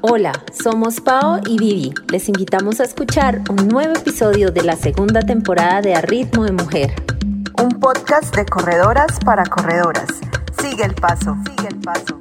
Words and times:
Hola, 0.00 0.30
somos 0.52 1.00
Pao 1.00 1.40
y 1.44 1.58
Vivi. 1.58 1.92
Les 2.12 2.28
invitamos 2.28 2.78
a 2.78 2.84
escuchar 2.84 3.42
un 3.50 3.66
nuevo 3.66 3.94
episodio 3.94 4.52
de 4.52 4.62
la 4.62 4.76
segunda 4.76 5.22
temporada 5.22 5.80
de 5.80 5.92
A 5.92 6.00
Ritmo 6.02 6.44
de 6.44 6.52
Mujer. 6.52 6.92
Un 7.60 7.70
podcast 7.80 8.32
de 8.36 8.46
corredoras 8.46 9.18
para 9.24 9.42
corredoras. 9.44 10.06
Sigue 10.60 10.84
el 10.84 10.94
paso, 10.94 11.36
sigue 11.44 11.70
el 11.70 11.80
paso. 11.80 12.16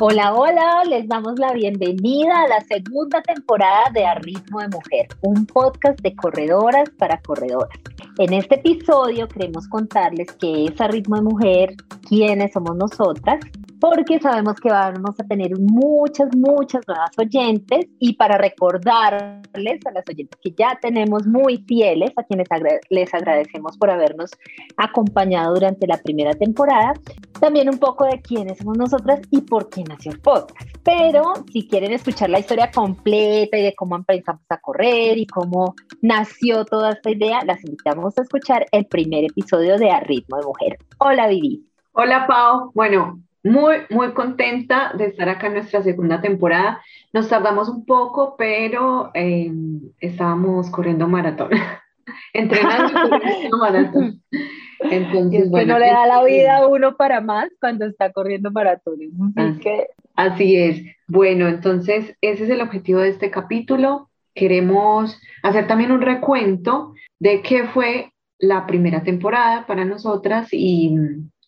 Hola, 0.00 0.34
hola, 0.34 0.82
les 0.88 1.06
damos 1.06 1.38
la 1.38 1.52
bienvenida 1.52 2.42
a 2.42 2.48
la 2.48 2.60
segunda 2.62 3.22
temporada 3.22 3.90
de 3.94 4.06
A 4.06 4.16
Ritmo 4.16 4.58
de 4.60 4.68
Mujer, 4.68 5.06
un 5.20 5.46
podcast 5.46 6.00
de 6.00 6.16
corredoras 6.16 6.90
para 6.98 7.20
corredoras. 7.20 7.78
En 8.18 8.32
este 8.32 8.56
episodio 8.56 9.28
queremos 9.28 9.68
contarles 9.68 10.32
qué 10.32 10.64
es 10.64 10.80
A 10.80 10.88
Ritmo 10.88 11.14
de 11.14 11.22
Mujer, 11.22 11.76
quiénes 12.08 12.52
somos 12.52 12.76
nosotras 12.76 13.38
porque 13.80 14.20
sabemos 14.20 14.60
que 14.60 14.68
vamos 14.68 15.18
a 15.18 15.24
tener 15.24 15.58
muchas, 15.58 16.28
muchas 16.36 16.86
nuevas 16.86 17.10
oyentes 17.18 17.86
y 17.98 18.14
para 18.14 18.36
recordarles 18.36 19.86
a 19.86 19.90
las 19.92 20.04
oyentes 20.08 20.38
que 20.42 20.52
ya 20.52 20.78
tenemos 20.80 21.26
muy 21.26 21.64
fieles, 21.66 22.10
a 22.16 22.22
quienes 22.22 22.46
les 22.90 23.12
agradecemos 23.14 23.78
por 23.78 23.90
habernos 23.90 24.30
acompañado 24.76 25.54
durante 25.54 25.86
la 25.86 25.96
primera 25.96 26.34
temporada, 26.34 26.92
también 27.40 27.68
un 27.70 27.78
poco 27.78 28.04
de 28.04 28.20
quiénes 28.20 28.58
somos 28.58 28.76
nosotras 28.76 29.20
y 29.30 29.40
por 29.40 29.70
qué 29.70 29.82
nació 29.84 30.12
el 30.12 30.20
podcast. 30.20 30.70
Pero 30.84 31.32
si 31.50 31.66
quieren 31.66 31.92
escuchar 31.92 32.28
la 32.28 32.40
historia 32.40 32.70
completa 32.70 33.56
y 33.56 33.62
de 33.62 33.74
cómo 33.74 33.96
empezamos 33.96 34.42
a 34.50 34.58
correr 34.58 35.16
y 35.16 35.26
cómo 35.26 35.74
nació 36.02 36.64
toda 36.66 36.92
esta 36.92 37.10
idea, 37.10 37.40
las 37.44 37.64
invitamos 37.64 38.16
a 38.18 38.22
escuchar 38.22 38.66
el 38.72 38.84
primer 38.86 39.24
episodio 39.24 39.78
de 39.78 39.90
A 39.90 40.00
Ritmo 40.00 40.36
de 40.36 40.46
Mujer. 40.46 40.78
Hola 40.98 41.28
Vivi. 41.28 41.66
Hola 41.92 42.26
Pau. 42.26 42.70
Bueno, 42.74 43.20
muy, 43.42 43.76
muy 43.88 44.12
contenta 44.12 44.92
de 44.96 45.06
estar 45.06 45.28
acá 45.28 45.46
en 45.46 45.54
nuestra 45.54 45.82
segunda 45.82 46.20
temporada. 46.20 46.82
Nos 47.12 47.28
tardamos 47.28 47.68
un 47.68 47.84
poco, 47.84 48.34
pero 48.36 49.10
em, 49.14 49.80
estábamos 50.00 50.70
corriendo 50.70 51.08
maratón. 51.08 51.50
Entrenando 52.32 52.92
y 52.92 53.10
corriendo 53.10 53.58
maratón. 53.58 54.22
Entonces, 54.80 55.50
bueno, 55.50 55.74
no 55.74 55.78
le 55.78 55.86
da 55.86 56.06
la 56.06 56.24
vida 56.24 56.58
a 56.58 56.66
uno 56.66 56.96
para 56.96 57.20
más 57.20 57.50
cuando 57.60 57.84
está 57.84 58.12
corriendo 58.12 58.50
maratones. 58.50 59.10
Así, 59.36 59.60
que... 59.60 59.86
así 60.16 60.56
es. 60.56 60.82
Bueno, 61.06 61.48
entonces 61.48 62.16
ese 62.22 62.44
es 62.44 62.50
el 62.50 62.62
objetivo 62.62 63.00
de 63.00 63.10
este 63.10 63.30
capítulo. 63.30 64.08
Queremos 64.34 65.20
hacer 65.42 65.66
también 65.66 65.92
un 65.92 66.00
recuento 66.00 66.94
de 67.18 67.42
qué 67.42 67.64
fue 67.64 68.12
la 68.38 68.66
primera 68.66 69.02
temporada 69.02 69.66
para 69.66 69.84
nosotras 69.84 70.48
y, 70.52 70.96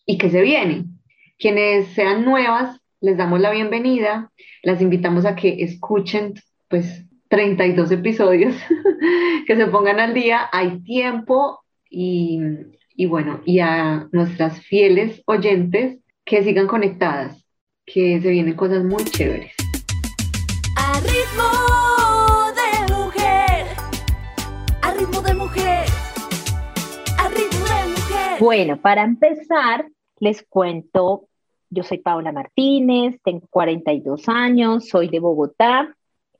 y 0.05 0.17
qué 0.19 0.29
se 0.29 0.41
viene. 0.41 0.85
Quienes 1.43 1.89
sean 1.89 2.23
nuevas, 2.23 2.79
les 3.01 3.17
damos 3.17 3.41
la 3.41 3.51
bienvenida, 3.51 4.31
las 4.61 4.81
invitamos 4.81 5.25
a 5.25 5.35
que 5.35 5.61
escuchen 5.61 6.35
pues 6.69 7.03
32 7.27 7.91
episodios, 7.91 8.55
que 9.45 9.57
se 9.57 9.67
pongan 9.67 9.99
al 9.99 10.13
día, 10.13 10.47
hay 10.53 10.79
tiempo 10.83 11.59
y, 11.89 12.39
y 12.95 13.07
bueno, 13.07 13.41
y 13.43 13.59
a 13.59 14.07
nuestras 14.13 14.61
fieles 14.61 15.21
oyentes 15.25 15.99
que 16.23 16.43
sigan 16.43 16.67
conectadas, 16.67 17.45
que 17.85 18.21
se 18.21 18.29
vienen 18.29 18.55
cosas 18.55 18.85
muy 18.85 19.03
chéveres. 19.03 19.53
A 20.77 20.97
ritmo 21.01 22.53
de 22.55 22.93
mujer, 22.93 23.65
a 24.81 24.93
ritmo 24.93 25.21
de 25.21 25.33
mujer, 25.33 25.85
a 27.17 27.27
ritmo 27.27 27.65
de 27.65 27.87
mujer. 27.89 28.39
Bueno, 28.39 28.79
para 28.79 29.03
empezar, 29.03 29.89
les 30.19 30.41
cuento 30.43 31.27
yo 31.73 31.83
soy 31.83 31.97
Paola 31.99 32.31
Martínez, 32.31 33.19
tengo 33.23 33.47
42 33.49 34.29
años, 34.29 34.87
soy 34.87 35.09
de 35.09 35.19
Bogotá 35.19 35.95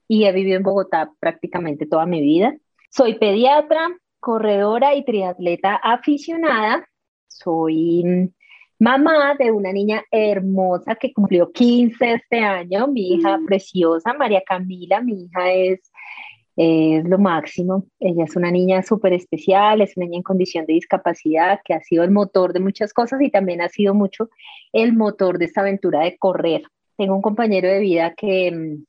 y 0.08 0.26
he 0.26 0.32
vivido 0.32 0.58
en 0.58 0.64
Bogotá 0.64 1.12
prácticamente 1.20 1.86
toda 1.86 2.06
mi 2.06 2.22
vida. 2.22 2.56
Soy 2.90 3.16
pediatra, 3.16 3.90
corredora 4.20 4.96
y 4.96 5.04
triatleta 5.04 5.76
aficionada. 5.76 6.88
Soy 7.28 8.32
mamá 8.80 9.36
de 9.40 9.52
una 9.52 9.72
niña 9.72 10.04
hermosa 10.12 10.96
que 10.96 11.14
cumplió 11.14 11.52
15 11.52 12.14
este 12.14 12.40
año, 12.40 12.88
mi 12.88 13.14
hija 13.14 13.40
preciosa, 13.48 14.14
María 14.14 14.44
Camila. 14.46 15.02
Mi 15.02 15.24
hija 15.24 15.52
es 15.52 15.92
es 16.56 17.04
lo 17.06 17.18
máximo. 17.18 17.86
Ella 18.00 18.26
es 18.26 18.36
una 18.36 18.52
niña 18.52 18.84
súper 18.84 19.14
especial, 19.14 19.82
es 19.82 19.98
una 19.98 20.06
niña 20.06 20.18
en 20.18 20.24
condición 20.24 20.66
de 20.66 20.74
discapacidad 20.74 21.60
que 21.64 21.74
ha 21.74 21.82
sido 21.82 22.04
el 22.04 22.12
motor 22.12 22.54
de 22.54 22.60
muchas 22.60 22.94
cosas 22.94 23.22
y 23.22 23.32
también 23.32 23.62
ha 23.62 23.70
sido 23.70 23.94
mucho 23.94 24.30
el 24.72 24.94
motor 24.94 25.38
de 25.38 25.46
esta 25.46 25.62
aventura 25.62 26.02
de 26.02 26.18
correr. 26.18 26.64
Tengo 26.98 27.16
un 27.16 27.22
compañero 27.22 27.68
de 27.68 27.80
vida 27.80 28.14
que, 28.16 28.52
mm, 28.52 28.86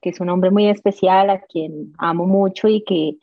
que 0.00 0.10
es 0.10 0.20
un 0.20 0.28
hombre 0.28 0.50
muy 0.50 0.68
especial, 0.68 1.30
a 1.30 1.40
quien 1.40 1.92
amo 1.98 2.26
mucho 2.26 2.68
y 2.68 2.84
que 2.84 3.16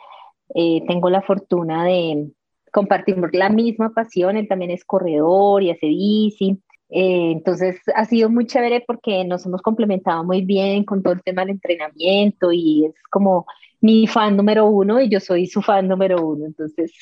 eh, 0.54 0.84
tengo 0.88 1.10
la 1.10 1.22
fortuna 1.22 1.86
de 1.86 2.32
compartir 2.72 3.18
la 3.34 3.50
misma 3.50 3.92
pasión. 3.94 4.38
Él 4.38 4.48
también 4.48 4.72
es 4.72 4.84
corredor 4.84 5.64
y 5.64 5.72
hace 5.72 5.88
bici. 5.88 6.62
Eh, 6.98 7.34
entonces 7.34 7.82
ha 7.94 8.06
sido 8.06 8.30
muy 8.30 8.48
chévere 8.48 8.82
porque 8.88 9.26
nos 9.26 9.46
hemos 9.46 9.62
complementado 9.62 10.24
muy 10.24 10.46
bien 10.46 10.86
con 10.86 11.04
todo 11.04 11.14
el 11.14 11.24
tema 11.24 11.42
del 11.42 11.56
entrenamiento 11.56 12.54
y 12.54 12.86
es 12.86 12.94
como 13.12 13.46
mi 13.82 14.08
fan 14.08 14.38
número 14.38 14.66
uno 14.68 15.02
y 15.02 15.10
yo 15.10 15.20
soy 15.20 15.46
su 15.46 15.62
fan 15.62 15.90
número 15.90 16.26
uno, 16.26 16.46
entonces 16.46 16.94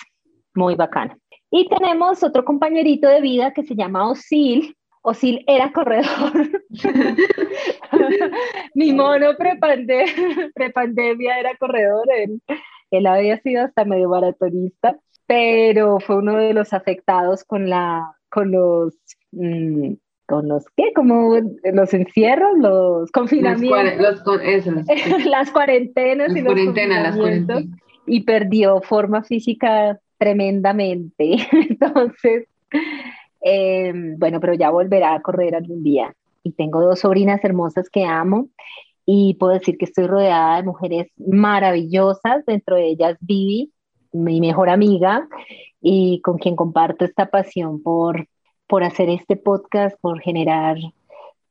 muy 0.56 0.74
bacana. 0.74 1.16
Y 1.52 1.70
tenemos 1.70 2.24
otro 2.24 2.44
compañerito 2.44 3.08
de 3.08 3.22
vida 3.22 3.54
que 3.54 3.62
se 3.62 3.76
llama 3.76 4.10
Osil. 4.10 4.76
Osil 5.04 5.44
era 5.46 5.72
corredor. 5.72 6.50
mi 8.74 8.94
mono 8.94 9.36
prepandemia 10.56 11.40
era 11.40 11.56
corredor. 11.58 12.08
Él, 12.18 12.42
él 12.90 13.06
había 13.06 13.40
sido 13.42 13.66
hasta 13.66 13.86
medio 13.86 14.10
maratonista, 14.10 14.98
pero 15.28 16.00
fue 16.00 16.16
uno 16.16 16.38
de 16.38 16.56
los 16.56 16.74
afectados 16.74 17.44
con, 17.44 17.70
la, 17.70 18.18
con 18.34 18.52
los 18.52 18.96
mm, 19.32 19.94
con 20.26 20.48
los 20.48 20.66
qué, 20.76 20.94
como 20.96 21.36
los 21.64 21.94
encierros, 21.94 22.58
los 22.58 23.12
confinamientos, 23.12 24.24
las 25.26 25.52
cuarentenas 25.52 26.36
y 26.36 26.42
los 26.42 26.54
confinamientos, 26.54 27.64
y 28.08 28.22
perdió 28.22 28.82
forma 28.82 29.24
física 29.24 30.00
tremendamente. 30.18 31.36
Entonces, 31.70 32.48
em, 33.42 34.18
bueno, 34.18 34.40
pero 34.40 34.54
ya 34.54 34.70
volverá 34.70 35.14
a 35.14 35.22
correr 35.22 35.56
algún 35.56 35.84
día. 35.84 36.16
Y 36.42 36.54
tengo 36.54 36.82
dos 36.82 37.02
sobrinas 37.02 37.44
hermosas 37.44 37.90
que 37.90 38.06
amo 38.06 38.50
y 39.06 39.36
puedo 39.36 39.54
decir 39.54 39.78
que 39.78 39.86
estoy 39.86 40.08
rodeada 40.08 40.58
de 40.58 40.64
mujeres 40.64 41.08
maravillosas, 41.18 42.46
dentro 42.46 42.78
de 42.78 42.88
ellas 42.88 43.18
Vivi, 43.20 43.72
mi 44.14 44.40
mejor 44.40 44.70
amiga, 44.70 45.28
y 45.84 46.22
con 46.22 46.40
quien 46.40 46.56
comparto 46.56 47.06
esta 47.06 47.28
pasión 47.28 47.84
por 47.84 48.28
por 48.68 48.84
hacer 48.84 49.08
este 49.10 49.36
podcast, 49.36 49.96
por 50.02 50.20
generar 50.20 50.78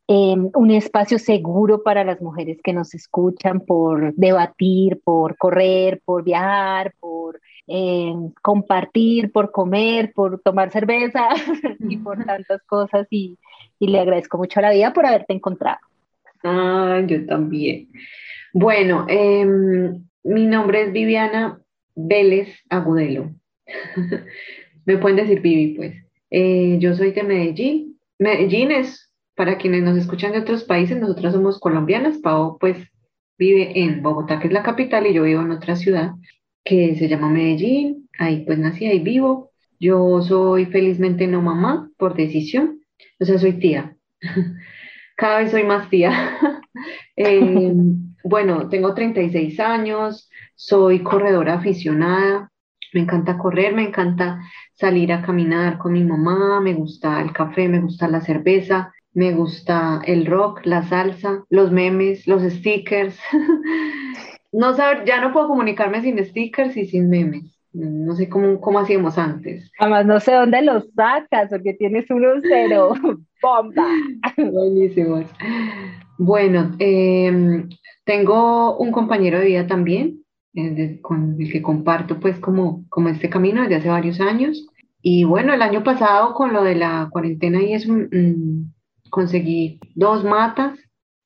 em, 0.09 0.51
un 0.55 0.71
espacio 0.73 1.21
seguro 1.21 1.85
para 1.85 2.03
las 2.03 2.21
mujeres 2.21 2.59
que 2.63 2.73
nos 2.73 2.95
escuchan, 2.95 3.61
por 3.61 4.13
debatir, 4.17 5.01
por 5.05 5.37
correr, 5.37 6.03
por 6.05 6.25
viajar, 6.25 6.93
por 6.99 7.41
em, 7.69 8.33
compartir, 8.43 9.31
por 9.31 9.53
comer, 9.53 10.13
por 10.13 10.41
tomar 10.41 10.71
cerveza 10.71 11.29
y 11.89 11.97
por 11.99 12.25
tantas 12.25 12.61
cosas. 12.65 13.07
Y, 13.11 13.39
y, 13.79 13.87
le 13.87 14.01
agradezco 14.01 14.37
mucho 14.37 14.59
a 14.59 14.63
la 14.63 14.73
vida 14.73 14.93
por 14.93 15.07
haberte 15.07 15.33
encontrado. 15.33 15.79
Ah, 16.43 17.01
yo 17.07 17.25
también. 17.25 17.89
Bueno, 18.53 19.07
em, 19.09 20.05
mi 20.25 20.47
nombre 20.47 20.83
es 20.83 20.93
Viviana 20.93 21.61
Vélez 21.95 22.49
Agudelo. 22.69 23.31
Me 24.85 24.99
pueden 24.99 25.17
decir 25.17 25.41
Vivi, 25.41 25.75
pues. 25.75 25.95
Eh, 26.31 26.79
yo 26.81 26.95
soy 26.95 27.13
de 27.13 27.23
Medellín. 27.23 27.99
Medellín 28.19 28.71
es, 28.73 29.13
para 29.35 29.59
quienes 29.59 29.83
nos 29.83 29.97
escuchan 29.97 30.33
de 30.33 30.39
otros 30.41 30.65
países, 30.65 30.99
nosotras 30.99 31.35
somos 31.35 31.59
colombianas. 31.61 32.19
Pau, 32.19 32.59
pues, 32.59 32.79
vive 33.39 33.81
en 33.81 34.03
Bogotá, 34.03 34.39
que 34.41 34.49
es 34.49 34.53
la 34.53 34.63
capital, 34.63 35.07
y 35.07 35.15
yo 35.15 35.23
vivo 35.23 35.43
en 35.43 35.51
otra 35.51 35.77
ciudad 35.77 36.13
que 36.65 36.97
se 36.97 37.09
llama 37.09 37.29
Medellín. 37.29 38.09
Ahí, 38.19 38.45
pues, 38.47 38.59
nací, 38.59 38.87
ahí 38.87 39.01
vivo. 39.01 39.51
Yo 39.83 40.23
soy 40.23 40.67
felizmente 40.67 41.27
no 41.27 41.43
mamá 41.43 41.91
por 41.99 42.15
decisión, 42.15 42.81
o 43.19 43.25
sea, 43.25 43.39
soy 43.39 43.55
tía. 43.55 43.97
Cada 45.17 45.41
vez 45.41 45.51
soy 45.51 45.65
más 45.65 45.89
tía. 45.91 46.39
Eh, 47.15 47.73
bueno, 48.25 48.69
tengo 48.69 48.95
36 48.95 49.61
años, 49.61 50.31
soy 50.55 51.01
corredora 51.01 51.55
aficionada, 51.55 52.52
me 52.93 53.01
encanta 53.01 53.39
correr, 53.39 53.75
me 53.75 53.85
encanta 53.89 54.41
salir 54.75 55.13
a 55.13 55.23
caminar 55.23 55.79
con 55.79 55.93
mi 55.93 56.05
mamá, 56.05 56.61
me 56.61 56.75
gusta 56.75 57.21
el 57.21 57.33
café, 57.33 57.69
me 57.69 57.81
gusta 57.81 58.09
la 58.09 58.21
cerveza, 58.21 58.93
me 59.15 59.33
gusta 59.33 60.01
el 60.07 60.27
rock, 60.27 60.61
la 60.65 60.83
salsa, 60.83 61.45
los 61.51 61.71
memes, 61.71 62.27
los 62.27 62.43
stickers. 62.43 63.19
no 64.53 64.75
saber, 64.75 65.05
ya 65.05 65.21
no 65.21 65.33
puedo 65.33 65.49
comunicarme 65.49 66.03
sin 66.03 66.23
stickers 66.25 66.77
y 66.77 66.87
sin 66.87 67.09
memes. 67.09 67.59
No 67.73 68.15
sé 68.15 68.29
cómo, 68.29 68.61
cómo 68.61 68.81
hacíamos 68.81 69.17
antes. 69.17 69.71
Además, 69.79 70.05
no 70.05 70.21
sé 70.21 70.33
dónde 70.33 70.61
los 70.61 70.85
sacas, 70.95 71.49
porque 71.49 71.73
tienes 71.73 72.11
uno 72.11 72.29
cero. 72.43 72.93
¡Bomba! 73.43 73.87
Buenísimos. 74.37 75.25
Bueno, 76.19 76.73
em, 76.79 77.71
tengo 78.05 78.77
un 78.77 78.93
compañero 78.93 79.39
de 79.39 79.47
vida 79.47 79.67
también, 79.67 80.22
con 81.03 81.37
el 81.41 81.51
que 81.51 81.63
comparto 81.63 82.21
pues 82.21 82.39
como, 82.39 82.85
como 82.89 83.09
este 83.09 83.31
camino 83.31 83.63
desde 83.63 83.77
hace 83.77 83.89
varios 83.89 84.21
años. 84.21 84.67
Y 85.01 85.25
bueno, 85.25 85.53
el 85.55 85.63
año 85.63 85.83
pasado 85.83 86.35
con 86.35 86.53
lo 86.53 86.63
de 86.63 86.77
la 86.77 87.09
cuarentena 87.11 87.61
y 87.63 87.75
eso, 87.75 87.93
mm, 87.93 88.71
conseguí 89.11 89.81
dos 89.95 90.25
matas, 90.25 90.79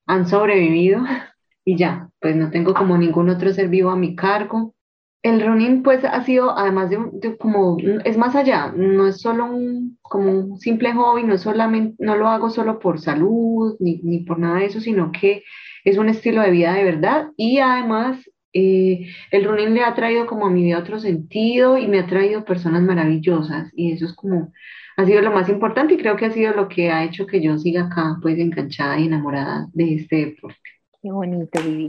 han 0.07 0.27
sobrevivido 0.29 1.03
y 1.65 1.77
ya, 1.77 2.09
pues 2.21 2.37
no 2.37 2.51
tengo 2.51 2.75
como 2.75 2.97
ningún 2.97 3.29
otro 3.29 3.53
ser 3.53 3.69
vivo 3.69 3.91
a 3.91 3.97
mi 3.97 4.15
cargo. 4.17 4.75
El 5.23 5.45
running 5.45 5.83
pues 5.83 6.05
ha 6.05 6.23
sido, 6.25 6.57
además 6.57 6.89
de, 6.91 6.99
de 7.15 7.37
como, 7.37 7.75
un- 7.75 8.01
es 8.05 8.17
más 8.17 8.37
allá, 8.37 8.73
no 8.77 9.09
es 9.09 9.21
solo 9.21 9.47
un, 9.47 9.99
como 10.03 10.31
un 10.33 10.59
simple 10.61 10.93
hobby, 10.95 11.25
no 11.25 11.37
solamente, 11.37 11.97
no 11.99 12.17
lo 12.17 12.29
hago 12.29 12.49
solo 12.51 12.79
por 12.79 13.01
salud 13.01 13.77
ni, 13.81 13.97
ni 14.05 14.21
por 14.21 14.39
nada 14.39 14.59
de 14.61 14.67
eso, 14.67 14.81
sino 14.81 15.11
que 15.13 15.43
es 15.85 15.99
un 15.99 16.09
estilo 16.09 16.43
de 16.43 16.51
vida 16.53 16.75
de 16.75 16.85
verdad 16.85 17.29
y 17.37 17.59
además 17.59 18.19
eh, 18.53 19.09
el 19.31 19.45
running 19.45 19.75
le 19.75 19.85
ha 19.85 19.95
traído 19.95 20.27
como 20.27 20.47
a 20.47 20.51
mi 20.51 20.63
vida 20.63 20.79
otro 20.79 20.99
sentido 20.99 21.77
y 21.79 21.89
me 21.89 21.99
ha 21.99 22.07
traído 22.07 22.45
personas 22.45 22.83
maravillosas 22.83 23.71
y 23.75 23.93
eso 23.93 24.07
es 24.07 24.15
como, 24.15 24.53
ha 24.97 25.05
sido 25.05 25.21
lo 25.21 25.31
más 25.31 25.49
importante 25.49 25.95
y 25.95 25.99
creo 25.99 26.17
que 26.17 26.27
ha 26.27 26.31
sido 26.31 26.53
lo 26.55 26.69
que 26.69 26.91
ha 26.91 27.05
hecho 27.05 27.27
que 27.27 27.43
yo 27.43 27.59
siga 27.59 27.87
acá 27.87 28.17
pues 28.23 28.39
enganchada 28.39 28.99
y 28.99 29.07
enamorada 29.07 29.67
de 29.73 29.95
este 29.97 30.17
deporte. 30.27 30.59
Qué 31.03 31.13
bonito, 31.13 31.61
Vivi. 31.63 31.87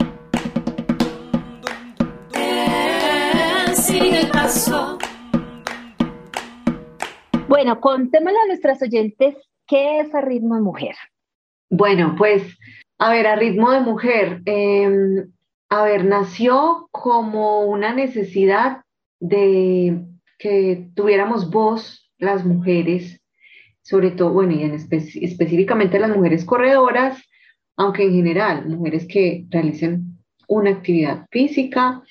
Sigue 3.72 4.20
el 4.20 4.28
paso. 4.28 4.98
Bueno, 7.48 7.80
contémosle 7.80 8.38
a 8.38 8.46
nuestras 8.48 8.82
oyentes 8.82 9.34
qué 9.66 10.00
es 10.00 10.14
a 10.14 10.20
ritmo 10.20 10.56
de 10.56 10.60
mujer. 10.60 10.94
Bueno, 11.70 12.14
pues, 12.18 12.58
a 12.98 13.10
ver, 13.10 13.26
a 13.26 13.36
ritmo 13.36 13.70
de 13.70 13.80
mujer, 13.80 14.42
eh, 14.44 15.24
a 15.70 15.82
ver, 15.84 16.04
nació 16.04 16.88
como 16.90 17.62
una 17.66 17.92
necesidad 17.94 18.82
de 19.20 20.04
que 20.38 20.88
tuviéramos 20.94 21.50
voz 21.50 22.10
las 22.18 22.44
mujeres, 22.44 23.20
sobre 23.82 24.10
todo, 24.12 24.32
bueno, 24.32 24.52
y 24.52 24.62
en 24.62 24.72
espe- 24.72 25.18
específicamente 25.22 25.98
las 25.98 26.14
mujeres 26.16 26.44
corredoras, 26.44 27.22
aunque 27.76 28.04
en 28.04 28.12
general, 28.14 28.68
mujeres 28.68 29.06
que 29.06 29.46
realicen 29.50 30.18
una 30.48 30.70
actividad 30.70 31.26
física 31.30 32.02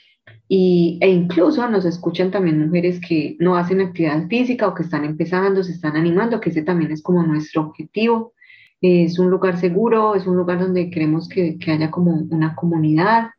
y, 0.47 0.97
e 1.01 1.09
incluso 1.09 1.67
nos 1.69 1.85
escuchan 1.85 2.31
también 2.31 2.65
mujeres 2.65 3.01
que 3.01 3.35
no 3.39 3.55
hacen 3.57 3.81
actividad 3.81 4.27
física 4.27 4.67
o 4.67 4.73
que 4.73 4.83
están 4.83 5.03
empezando, 5.03 5.63
se 5.63 5.71
están 5.73 5.95
animando, 5.95 6.39
que 6.39 6.51
ese 6.51 6.61
también 6.61 6.91
es 6.91 7.01
como 7.01 7.23
nuestro 7.23 7.63
objetivo. 7.63 8.33
Es 8.81 9.17
un 9.17 9.29
lugar 9.29 9.57
seguro, 9.59 10.15
es 10.15 10.27
un 10.27 10.37
lugar 10.37 10.59
donde 10.59 10.89
queremos 10.91 11.27
que, 11.27 11.57
que 11.57 11.71
haya 11.71 11.89
como 11.89 12.11
una 12.29 12.55
comunidad 12.55 13.31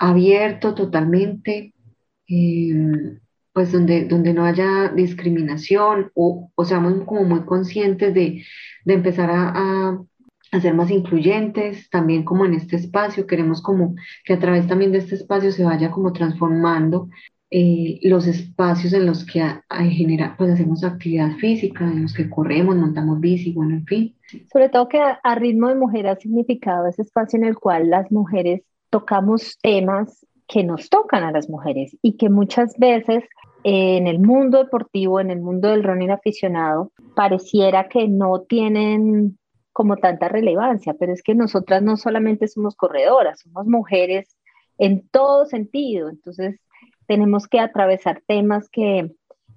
abierto 0.00 0.74
totalmente, 0.74 1.74
eh, 2.28 3.18
pues 3.52 3.72
donde, 3.72 4.06
donde 4.06 4.34
no 4.34 4.44
haya 4.44 4.88
discriminación 4.90 6.10
o, 6.14 6.50
o 6.54 6.64
seamos 6.64 7.04
como 7.04 7.24
muy 7.24 7.44
conscientes 7.44 8.14
de, 8.14 8.44
de 8.84 8.94
empezar 8.94 9.30
a, 9.30 9.52
a, 9.54 10.02
a 10.52 10.60
ser 10.60 10.74
más 10.74 10.90
incluyentes, 10.90 11.90
también 11.90 12.24
como 12.24 12.46
en 12.46 12.54
este 12.54 12.76
espacio, 12.76 13.26
queremos 13.26 13.62
como 13.62 13.94
que 14.24 14.34
a 14.34 14.38
través 14.38 14.66
también 14.68 14.92
de 14.92 14.98
este 14.98 15.16
espacio 15.16 15.52
se 15.52 15.64
vaya 15.64 15.90
como 15.90 16.12
transformando 16.12 17.08
eh, 17.52 17.98
los 18.04 18.28
espacios 18.28 18.92
en 18.92 19.06
los 19.06 19.26
que 19.26 19.42
a- 19.42 19.64
a- 19.68 20.36
pues 20.38 20.52
hacemos 20.52 20.84
actividad 20.84 21.32
física, 21.38 21.84
en 21.84 22.02
los 22.02 22.14
que 22.14 22.30
corremos, 22.30 22.76
montamos 22.76 23.20
bici, 23.20 23.52
bueno, 23.52 23.74
en 23.74 23.86
fin. 23.86 24.16
Sobre 24.52 24.68
todo 24.68 24.88
que 24.88 25.00
a 25.00 25.34
ritmo 25.34 25.68
de 25.68 25.74
mujer 25.74 26.06
ha 26.06 26.16
significado 26.16 26.86
ese 26.86 27.02
espacio 27.02 27.38
en 27.38 27.44
el 27.44 27.56
cual 27.58 27.90
las 27.90 28.12
mujeres 28.12 28.62
tocamos 28.90 29.58
temas 29.62 30.26
que 30.46 30.64
nos 30.64 30.88
tocan 30.90 31.22
a 31.22 31.32
las 31.32 31.48
mujeres 31.48 31.96
y 32.02 32.16
que 32.16 32.28
muchas 32.28 32.76
veces 32.76 33.24
eh, 33.62 33.96
en 33.96 34.06
el 34.06 34.18
mundo 34.18 34.58
deportivo, 34.58 35.20
en 35.20 35.30
el 35.30 35.40
mundo 35.40 35.68
del 35.68 35.84
running 35.84 36.10
aficionado, 36.10 36.92
pareciera 37.14 37.88
que 37.88 38.08
no 38.08 38.40
tienen 38.42 39.38
como 39.72 39.96
tanta 39.96 40.28
relevancia, 40.28 40.94
pero 40.98 41.12
es 41.12 41.22
que 41.22 41.34
nosotras 41.34 41.82
no 41.82 41.96
solamente 41.96 42.48
somos 42.48 42.74
corredoras, 42.74 43.40
somos 43.40 43.66
mujeres 43.66 44.36
en 44.78 45.08
todo 45.08 45.46
sentido, 45.46 46.08
entonces 46.08 46.60
tenemos 47.06 47.46
que 47.46 47.60
atravesar 47.60 48.22
temas 48.26 48.68
que, 48.70 49.12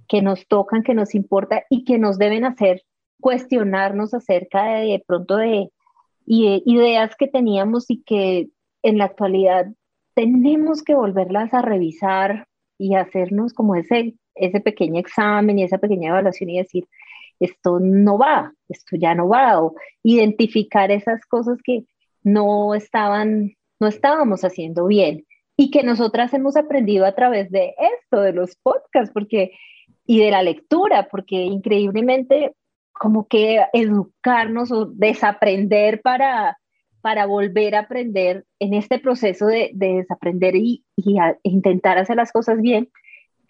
que 0.08 0.22
nos 0.22 0.48
tocan, 0.48 0.84
que 0.84 0.94
nos 0.94 1.16
importan 1.16 1.62
y 1.70 1.86
que 1.86 1.98
nos 1.98 2.18
deben 2.18 2.46
hacer 2.46 2.84
cuestionarnos 3.20 4.14
acerca 4.14 4.66
de, 4.66 4.86
de 4.92 5.04
pronto 5.06 5.38
de, 5.38 5.72
de 6.26 6.62
ideas 6.66 7.16
que 7.18 7.28
teníamos 7.28 7.90
y 7.90 8.04
que 8.04 8.50
en 8.84 8.98
la 8.98 9.06
actualidad 9.06 9.68
tenemos 10.14 10.84
que 10.84 10.94
volverlas 10.94 11.54
a 11.54 11.62
revisar 11.62 12.48
y 12.78 12.96
hacernos 12.96 13.54
como 13.54 13.76
ese, 13.76 14.16
ese 14.36 14.60
pequeño 14.60 15.00
examen 15.00 15.58
y 15.58 15.64
esa 15.64 15.80
pequeña 15.80 16.10
evaluación 16.10 16.50
y 16.50 16.60
decir, 16.60 16.88
esto 17.40 17.80
no 17.80 18.18
va, 18.18 18.54
esto 18.70 18.96
ya 18.96 19.16
no 19.16 19.28
va, 19.28 19.62
o 19.62 19.76
identificar 20.04 20.92
esas 20.92 21.26
cosas 21.26 21.60
que 21.64 21.86
no 22.22 22.76
estaban, 22.76 23.54
no 23.80 23.88
estábamos 23.88 24.44
haciendo 24.44 24.86
bien 24.86 25.26
y 25.58 25.72
que 25.72 25.84
nosotras 25.84 26.34
hemos 26.34 26.56
aprendido 26.56 27.06
a 27.06 27.16
través 27.16 27.50
de 27.52 27.76
esto, 28.00 28.22
de 28.22 28.34
los 28.34 28.56
podcasts, 28.58 29.12
porque 29.14 29.52
y 30.06 30.20
de 30.20 30.32
la 30.32 30.44
lectura, 30.44 31.08
porque 31.10 31.44
increíblemente 31.44 32.56
como 32.92 33.28
que 33.28 33.66
educarnos 33.74 34.72
o 34.72 34.86
desaprender 34.86 36.02
para, 36.02 36.58
para 37.04 37.26
volver 37.26 37.76
a 37.76 37.80
aprender 37.80 38.46
en 38.60 38.74
este 38.74 38.98
proceso 38.98 39.46
de, 39.46 39.72
de 39.74 39.96
desaprender 39.96 40.56
y, 40.56 40.86
a- 41.20 41.38
intentar 41.44 41.98
hacer 41.98 42.16
las 42.16 42.32
cosas 42.32 42.62
bien, 42.62 42.90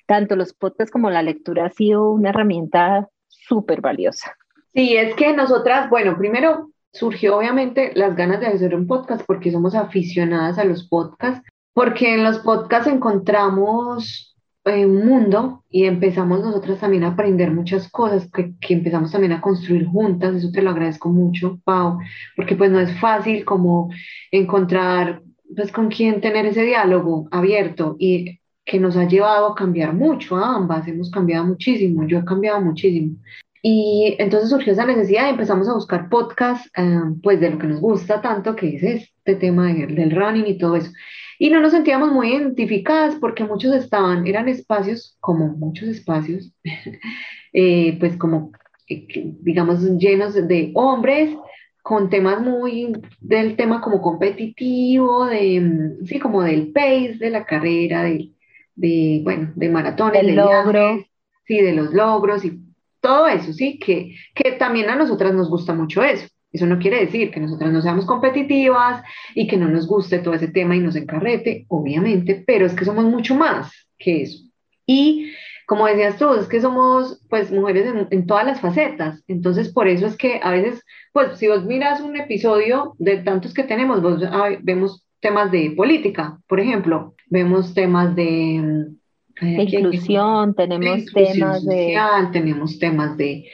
tanto 0.08 0.36
los 0.36 0.54
podcasts 0.54 0.92
como 0.92 1.12
la 1.12 1.22
lectura 1.22 1.68
ha 1.68 1.70
sido 1.70 2.10
una 2.10 2.32
herramienta 2.32 3.10
súper 3.28 3.80
valiosa. 3.80 4.36
Sí, 4.74 4.98
es 4.98 5.14
que 5.14 5.34
nosotras, 5.34 5.88
bueno, 5.92 6.18
primero 6.18 6.72
surgió 6.92 7.38
obviamente 7.38 7.92
las 7.94 8.16
ganas 8.16 8.40
de 8.40 8.48
hacer 8.48 8.74
un 8.74 8.88
podcast 8.88 9.24
porque 9.28 9.52
somos 9.52 9.76
aficionadas 9.76 10.58
a 10.58 10.64
los 10.64 10.90
podcasts, 10.90 11.48
porque 11.74 12.16
en 12.16 12.24
los 12.24 12.40
podcasts 12.40 12.92
encontramos 12.92 14.33
eh, 14.66 14.86
un 14.86 15.06
mundo 15.06 15.64
y 15.70 15.86
empezamos 15.86 16.40
nosotras 16.42 16.80
también 16.80 17.04
a 17.04 17.10
aprender 17.10 17.52
muchas 17.52 17.90
cosas 17.90 18.30
que, 18.32 18.54
que 18.60 18.74
empezamos 18.74 19.12
también 19.12 19.34
a 19.34 19.42
construir 19.42 19.86
juntas, 19.88 20.36
eso 20.36 20.52
te 20.52 20.62
lo 20.62 20.70
agradezco 20.72 21.10
mucho, 21.10 21.60
Pau, 21.64 22.00
porque 22.36 22.56
pues 22.56 22.72
no 22.72 22.80
es 22.80 22.98
fácil 23.00 23.44
como 23.46 23.90
encontrar 24.32 25.22
pues 25.56 25.72
con 25.72 25.90
quién 25.90 26.22
tener 26.22 26.46
ese 26.46 26.64
diálogo 26.64 27.28
abierto 27.32 27.96
y 28.00 28.40
que 28.66 28.80
nos 28.80 28.96
ha 28.96 29.08
llevado 29.08 29.48
a 29.48 29.56
cambiar 29.56 29.94
mucho 29.94 30.38
a 30.38 30.56
ambas, 30.56 30.88
hemos 30.88 31.12
cambiado 31.12 31.46
muchísimo, 31.46 32.08
yo 32.08 32.20
he 32.20 32.26
cambiado 32.26 32.62
muchísimo. 32.62 33.18
Y 33.62 34.16
entonces 34.20 34.50
surgió 34.50 34.74
esa 34.74 34.86
necesidad 34.86 35.28
y 35.28 35.32
empezamos 35.32 35.70
a 35.70 35.74
buscar 35.74 36.10
podcasts, 36.10 36.70
eh, 36.78 37.00
pues 37.22 37.40
de 37.40 37.50
lo 37.50 37.58
que 37.58 37.68
nos 37.68 37.80
gusta 37.80 38.22
tanto, 38.22 38.56
que 38.56 38.76
es 38.76 38.84
este 38.84 39.36
tema 39.36 39.72
de- 39.74 39.88
del 39.88 40.12
running 40.12 40.48
y 40.48 40.58
todo 40.58 40.76
eso. 40.76 40.92
Y 41.40 41.50
no 41.50 41.60
nos 41.62 41.72
sentíamos 41.72 42.12
muy 42.12 42.34
identificadas 42.34 43.16
porque 43.16 43.44
muchos 43.44 43.74
estaban, 43.76 44.28
eran 44.28 44.50
espacios, 44.50 45.18
como 45.20 45.48
muchos 45.48 45.90
espacios, 45.90 46.54
eh, 47.54 47.98
pues 48.00 48.18
como, 48.18 48.52
eh, 48.88 49.08
digamos, 49.42 49.82
llenos 49.98 50.36
de 50.36 50.72
hombres 50.76 51.36
con 51.82 52.10
temas 52.10 52.42
muy 52.42 52.94
del 53.20 53.56
tema 53.58 53.82
como 53.82 54.02
competitivo, 54.02 55.26
de, 55.26 55.60
mm, 55.60 56.06
sí, 56.06 56.20
como 56.20 56.42
del 56.44 56.72
pace 56.72 57.18
de 57.20 57.30
la 57.30 57.46
carrera, 57.46 58.04
de, 58.04 58.32
de 58.76 59.22
bueno, 59.24 59.52
de 59.56 59.70
maratones, 59.70 60.26
de 60.26 60.34
logro. 60.34 60.72
viajes, 60.72 61.08
sí, 61.46 61.60
de 61.62 61.74
los 61.74 61.94
logros 61.94 62.46
y 62.46 62.60
todo 63.02 63.28
eso, 63.28 63.52
sí, 63.54 63.80
que, 63.80 64.16
que 64.34 64.54
también 64.54 64.90
a 64.90 64.96
nosotras 64.96 65.34
nos 65.34 65.50
gusta 65.50 65.74
mucho 65.74 66.02
eso. 66.04 66.28
Eso 66.54 66.66
no 66.68 66.78
quiere 66.80 67.00
decir 67.00 67.32
que 67.32 67.40
nosotras 67.40 67.72
no 67.74 67.82
seamos 67.82 68.06
competitivas 68.06 69.04
y 69.36 69.48
que 69.48 69.58
no 69.58 69.68
nos 69.68 69.88
guste 69.88 70.20
todo 70.20 70.36
ese 70.36 70.48
tema 70.48 70.76
y 70.76 70.80
nos 70.80 70.96
encarrete, 70.96 71.66
obviamente, 71.68 72.44
pero 72.48 72.66
es 72.66 72.74
que 72.74 72.86
somos 72.86 73.06
mucho 73.06 73.36
más 73.36 73.72
que 73.98 74.22
eso. 74.22 74.38
Y 74.86 75.32
como 75.66 75.88
decías 75.88 76.18
tú, 76.18 76.34
es 76.36 76.48
que 76.48 76.62
somos 76.62 77.22
pues 77.30 77.52
mujeres 77.52 77.88
en, 77.88 78.08
en 78.12 78.28
todas 78.28 78.46
las 78.46 78.60
facetas. 78.62 79.24
Entonces, 79.28 79.72
por 79.74 79.88
eso 79.88 80.06
es 80.06 80.16
que 80.18 80.40
a 80.44 80.52
veces, 80.52 80.84
pues 81.14 81.38
si 81.40 81.48
vos 81.48 81.66
miras 81.66 82.02
un 82.02 82.16
episodio 82.18 82.94
de 83.00 83.18
tantos 83.18 83.54
que 83.54 83.64
tenemos, 83.64 84.02
vos 84.02 84.22
ah, 84.30 84.50
vemos 84.62 85.04
temas 85.22 85.52
de 85.52 85.74
política, 85.76 86.38
por 86.48 86.60
ejemplo, 86.60 87.16
vemos 87.28 87.74
temas 87.74 88.14
de... 88.16 88.60
mm, 88.62 89.46
De 89.46 89.64
eh, 89.64 89.68
¿qué- 89.72 89.80
inclusión, 89.80 90.52
de 90.52 90.56
tenemos 90.68 91.00
inclusión 91.00 91.34
temas 91.34 91.66
de... 91.66 91.76
social, 91.76 92.32
tenemos 92.32 92.78
temas 92.80 93.18
de, 93.18 93.46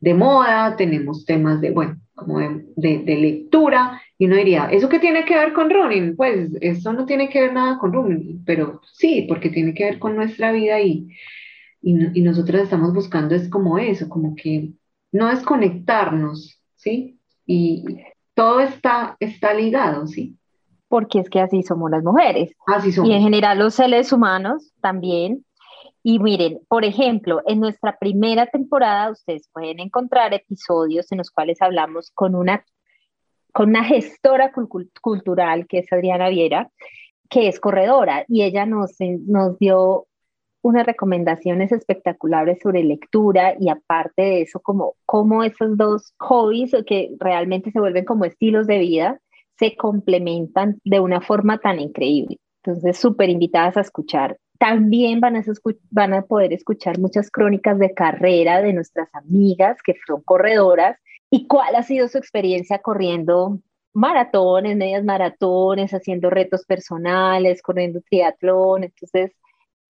de 0.00 0.14
moda, 0.14 0.74
tenemos 0.76 1.24
temas 1.26 1.60
de, 1.60 1.70
bueno, 1.70 1.96
como 2.18 2.38
de, 2.40 2.64
de- 2.76 2.98
de 3.04 3.16
lectura, 3.16 4.00
y 4.18 4.26
uno 4.26 4.36
diría, 4.36 4.66
¿eso 4.70 4.88
qué 4.88 4.98
tiene 4.98 5.24
que 5.24 5.36
ver 5.36 5.52
con 5.52 5.70
running? 5.70 6.16
Pues 6.16 6.50
eso 6.60 6.92
no 6.92 7.06
tiene 7.06 7.28
que 7.28 7.40
ver 7.42 7.52
nada 7.52 7.78
con 7.78 7.92
running, 7.92 8.42
pero 8.44 8.80
sí, 8.92 9.24
porque 9.28 9.48
tiene 9.50 9.72
que 9.74 9.84
ver 9.84 9.98
con 9.98 10.16
nuestra 10.16 10.52
vida 10.52 10.80
y, 10.80 11.08
y, 11.80 12.18
y 12.18 12.22
nosotros 12.22 12.60
estamos 12.62 12.92
buscando 12.92 13.34
es 13.34 13.48
como 13.48 13.78
eso, 13.78 14.08
como 14.08 14.34
que 14.34 14.72
no 15.12 15.28
desconectarnos, 15.28 16.60
¿sí? 16.76 17.18
Y 17.46 17.84
todo 18.34 18.60
está, 18.60 19.16
está 19.20 19.54
ligado, 19.54 20.06
¿sí? 20.06 20.36
Porque 20.88 21.20
es 21.20 21.28
que 21.30 21.40
así 21.40 21.62
somos 21.62 21.90
las 21.90 22.02
mujeres. 22.02 22.52
Así 22.66 22.92
somos. 22.92 23.10
Y 23.10 23.14
en 23.14 23.22
general 23.22 23.58
los 23.58 23.74
seres 23.74 24.12
humanos 24.12 24.72
también. 24.80 25.44
Y 26.10 26.20
miren, 26.20 26.60
por 26.68 26.86
ejemplo, 26.86 27.42
en 27.44 27.60
nuestra 27.60 27.98
primera 27.98 28.46
temporada 28.46 29.10
ustedes 29.10 29.46
pueden 29.52 29.78
encontrar 29.78 30.32
episodios 30.32 31.12
en 31.12 31.18
los 31.18 31.30
cuales 31.30 31.60
hablamos 31.60 32.10
con 32.14 32.34
una, 32.34 32.64
con 33.52 33.68
una 33.68 33.84
gestora 33.84 34.50
cul- 34.50 34.90
cultural 35.02 35.66
que 35.66 35.80
es 35.80 35.92
Adriana 35.92 36.30
Viera, 36.30 36.70
que 37.28 37.48
es 37.48 37.60
corredora, 37.60 38.24
y 38.26 38.42
ella 38.42 38.64
nos, 38.64 38.96
nos 39.26 39.58
dio 39.58 40.06
unas 40.62 40.86
recomendaciones 40.86 41.72
espectaculares 41.72 42.58
sobre 42.62 42.84
lectura 42.84 43.54
y 43.60 43.68
aparte 43.68 44.22
de 44.22 44.40
eso, 44.40 44.60
como, 44.60 44.94
como 45.04 45.44
esos 45.44 45.76
dos 45.76 46.14
hobbies 46.20 46.74
que 46.86 47.10
realmente 47.20 47.70
se 47.70 47.80
vuelven 47.80 48.06
como 48.06 48.24
estilos 48.24 48.66
de 48.66 48.78
vida, 48.78 49.20
se 49.58 49.76
complementan 49.76 50.80
de 50.84 51.00
una 51.00 51.20
forma 51.20 51.58
tan 51.58 51.80
increíble. 51.80 52.38
Entonces, 52.64 52.96
súper 52.96 53.28
invitadas 53.28 53.76
a 53.76 53.82
escuchar. 53.82 54.38
También 54.58 55.20
van 55.20 55.36
a, 55.36 55.44
van 55.90 56.14
a 56.14 56.22
poder 56.22 56.52
escuchar 56.52 56.98
muchas 56.98 57.30
crónicas 57.30 57.78
de 57.78 57.94
carrera 57.94 58.60
de 58.60 58.72
nuestras 58.72 59.08
amigas 59.14 59.78
que 59.84 59.94
son 60.06 60.22
corredoras 60.22 60.98
y 61.30 61.46
cuál 61.46 61.76
ha 61.76 61.82
sido 61.82 62.08
su 62.08 62.18
experiencia 62.18 62.78
corriendo 62.78 63.60
maratones, 63.92 64.76
medias 64.76 65.04
maratones, 65.04 65.92
haciendo 65.92 66.30
retos 66.30 66.64
personales, 66.64 67.62
corriendo 67.62 68.00
triatlón. 68.08 68.84
Entonces, 68.84 69.32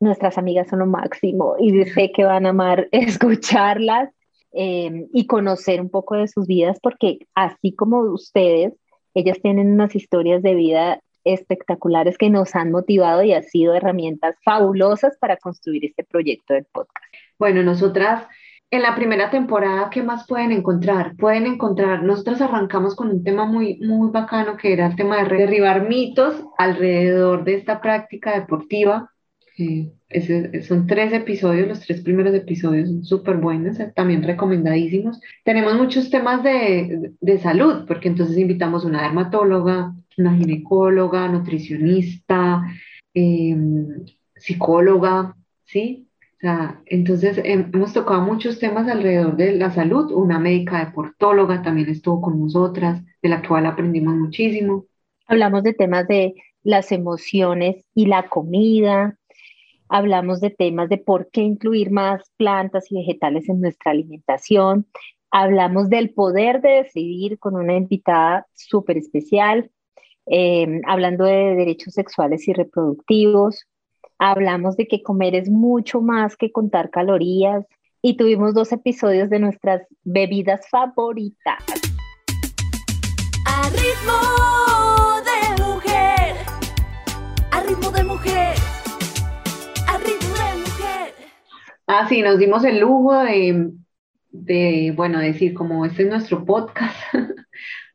nuestras 0.01 0.39
amigas 0.39 0.69
son 0.69 0.81
lo 0.81 0.87
máximo 0.87 1.57
y 1.59 1.85
sé 1.85 2.13
que 2.13 2.25
van 2.25 2.47
a 2.47 2.51
amar 2.51 2.89
escucharlas 2.93 4.11
eh, 4.53 5.07
y 5.13 5.27
conocer 5.27 5.81
un 5.81 5.91
poco 5.91 6.17
de 6.17 6.29
sus 6.29 6.47
vidas 6.47 6.79
porque 6.83 7.27
así 7.35 7.75
como 7.75 8.01
ustedes, 8.01 8.75
ellas 9.15 9.39
tienen 9.43 9.73
unas 9.73 9.95
historias 9.95 10.43
de 10.43 10.55
vida 10.55 11.01
espectaculares 11.33 12.19
que 12.19 12.31
nos 12.31 12.55
han 12.55 12.71
motivado 12.71 13.23
y 13.23 13.33
han 13.33 13.45
sido 13.45 13.75
herramientas 13.75 14.37
fabulosas 14.45 15.17
para 15.21 15.37
construir 15.37 15.85
este 15.85 16.05
proyecto 16.05 16.55
del 16.55 16.65
podcast. 16.65 17.05
Bueno, 17.39 17.63
nosotras 17.63 18.27
en 18.71 18.83
la 18.83 18.95
primera 18.95 19.31
temporada, 19.31 19.89
¿qué 19.91 20.03
más 20.03 20.27
pueden 20.27 20.53
encontrar? 20.53 21.17
Pueden 21.17 21.47
encontrar, 21.47 22.03
nosotros 22.03 22.41
arrancamos 22.43 22.95
con 22.95 23.09
un 23.09 23.25
tema 23.25 23.47
muy, 23.47 23.79
muy 23.79 24.11
bacano 24.11 24.59
que 24.59 24.75
era 24.75 24.89
el 24.89 24.97
tema 24.97 25.23
de 25.23 25.37
derribar 25.37 25.89
mitos 25.89 26.45
alrededor 26.59 27.45
de 27.45 27.55
esta 27.55 27.81
práctica 27.81 28.39
deportiva. 28.39 29.11
Eh, 29.57 29.91
son 30.67 30.87
tres 30.87 31.13
episodios, 31.15 31.67
los 31.67 31.81
tres 31.81 32.03
primeros 32.03 32.35
episodios 32.35 32.89
son 32.91 33.05
súper 33.05 33.39
buenos, 33.39 33.81
eh, 33.81 33.91
también 33.95 34.23
recomendadísimos. 34.23 35.19
Tenemos 35.45 35.75
muchos 35.75 36.11
temas 36.11 36.43
de, 36.43 37.13
de 37.21 37.39
salud, 37.39 37.87
porque 37.87 38.09
entonces 38.09 38.37
invitamos 38.37 38.85
una 38.85 39.03
dermatóloga, 39.03 39.95
una 40.19 40.35
ginecóloga, 40.37 41.29
nutricionista, 41.29 42.63
em, 43.15 44.05
psicóloga, 44.37 45.37
¿sí? 45.65 46.09
O 46.37 46.41
sea, 46.41 46.81
entonces 46.87 47.39
hem- 47.39 47.71
hemos 47.75 47.93
tocado 47.93 48.23
muchos 48.23 48.59
temas 48.59 48.89
alrededor 48.89 49.37
de 49.37 49.53
la 49.57 49.71
salud. 49.71 50.13
Una 50.13 50.39
médica 50.39 50.85
deportóloga 50.85 51.63
también 51.63 51.89
estuvo 51.89 52.21
con 52.21 52.41
nosotras, 52.41 53.03
de 53.23 53.29
la 53.29 53.43
cual 53.47 53.67
aprendimos 53.67 54.15
muchísimo. 54.15 54.87
Hablamos 55.27 55.63
de 55.63 55.75
temas 55.75 56.07
de 56.07 56.35
las 56.63 56.93
emociones 56.93 57.85
y 57.95 58.07
la 58.07 58.29
comida. 58.29 59.19
Hablamos 59.89 60.41
de 60.41 60.51
temas 60.51 60.89
de 60.89 60.99
por 60.99 61.31
qué 61.31 61.41
incluir 61.41 61.91
más 61.91 62.31
plantas 62.37 62.91
y 62.93 62.97
vegetales 62.97 63.49
en 63.49 63.61
nuestra 63.61 63.91
alimentación. 63.93 64.87
Hablamos 65.31 65.89
del 65.91 66.11
poder 66.11 66.61
de 66.61 66.71
decidir 66.85 67.39
con 67.39 67.55
una 67.57 67.75
invitada 67.77 68.47
súper 68.55 68.97
especial, 68.99 69.71
eh, 70.31 70.81
hablando 70.87 71.25
de 71.25 71.55
derechos 71.55 71.95
sexuales 71.95 72.47
y 72.49 72.53
reproductivos. 72.53 73.67
Hablamos 74.19 74.77
de 74.77 74.87
que 74.87 75.03
comer 75.03 75.35
es 75.35 75.49
mucho 75.49 76.01
más 76.01 76.37
que 76.37 76.51
contar 76.53 76.91
calorías 76.91 77.65
y 78.03 78.17
tuvimos 78.17 78.55
dos 78.55 78.73
episodios 78.73 79.31
de 79.31 79.39
nuestras 79.39 79.83
bebidas 80.05 80.69
favoritas. 80.69 81.65
A 83.47 83.69
ritmo 83.71 85.21
de 85.25 85.63
mujer. 85.63 86.37
A 87.51 87.61
ritmo 87.61 87.91
de 87.91 88.05
mujer. 88.05 88.55
A 89.87 89.99
ritmo 89.99 90.35
de 90.35 90.61
mujer. 90.61 91.15
Ah, 91.87 92.07
sí, 92.09 92.23
nos 92.23 92.39
dimos 92.39 92.65
el 92.65 92.79
lujo 92.79 93.19
de, 93.19 93.73
de, 94.31 94.93
bueno, 94.97 95.19
decir 95.19 95.55
como 95.55 95.85
este 95.85 96.03
es 96.05 96.09
nuestro 96.09 96.45
podcast, 96.45 96.97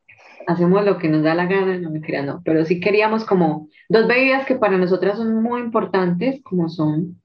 hacemos 0.48 0.84
lo 0.86 0.98
que 0.98 1.10
nos 1.10 1.24
da 1.24 1.36
la 1.36 1.46
gana, 1.46 1.78
no 1.78 1.90
me 1.90 2.02
crean, 2.02 2.26
no, 2.26 2.42
pero 2.44 2.66
sí 2.66 2.80
queríamos 2.80 3.26
como 3.26 3.70
dos 3.90 4.08
bebidas 4.08 4.46
que 4.46 4.56
para 4.56 4.78
nosotras 4.78 5.18
son 5.18 5.42
muy 5.42 5.62
importantes, 5.62 6.42
como 6.44 6.70
son 6.70 7.22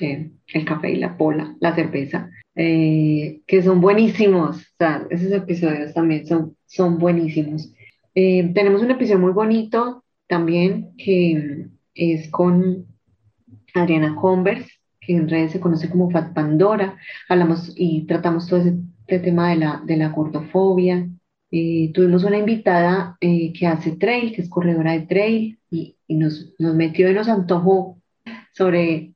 eh, 0.00 0.30
el 0.48 0.64
café 0.64 0.90
y 0.90 0.96
la 0.96 1.16
pola, 1.16 1.56
la 1.60 1.74
cerveza, 1.74 2.30
eh, 2.54 3.40
que 3.46 3.62
son 3.62 3.80
buenísimos, 3.80 4.56
o 4.56 4.76
sea, 4.78 5.06
esos 5.10 5.32
episodios 5.32 5.94
también 5.94 6.26
son, 6.26 6.56
son 6.66 6.98
buenísimos. 6.98 7.72
Eh, 8.14 8.50
tenemos 8.54 8.82
un 8.82 8.90
episodio 8.90 9.20
muy 9.20 9.32
bonito 9.32 10.04
también 10.26 10.90
que 10.96 11.66
es 11.94 12.30
con 12.30 12.86
Adriana 13.74 14.16
Converse, 14.16 14.70
que 15.00 15.16
en 15.16 15.28
redes 15.28 15.52
se 15.52 15.60
conoce 15.60 15.88
como 15.88 16.10
Fat 16.10 16.32
Pandora. 16.34 16.96
Hablamos 17.28 17.72
y 17.76 18.06
tratamos 18.06 18.46
todo 18.46 18.60
ese, 18.60 18.74
este 19.06 19.18
tema 19.18 19.50
de 19.50 19.56
la, 19.56 19.82
de 19.84 19.96
la 19.96 20.08
gordofobia. 20.08 21.08
Eh, 21.50 21.92
tuvimos 21.94 22.24
una 22.24 22.38
invitada 22.38 23.16
eh, 23.20 23.52
que 23.52 23.66
hace 23.66 23.92
trail, 23.96 24.34
que 24.34 24.42
es 24.42 24.48
corredora 24.48 24.92
de 24.92 25.02
trail, 25.06 25.58
y, 25.70 25.96
y 26.06 26.14
nos, 26.16 26.52
nos 26.58 26.74
metió 26.74 27.10
y 27.10 27.14
nos 27.14 27.28
antojó 27.28 28.00
sobre 28.52 29.14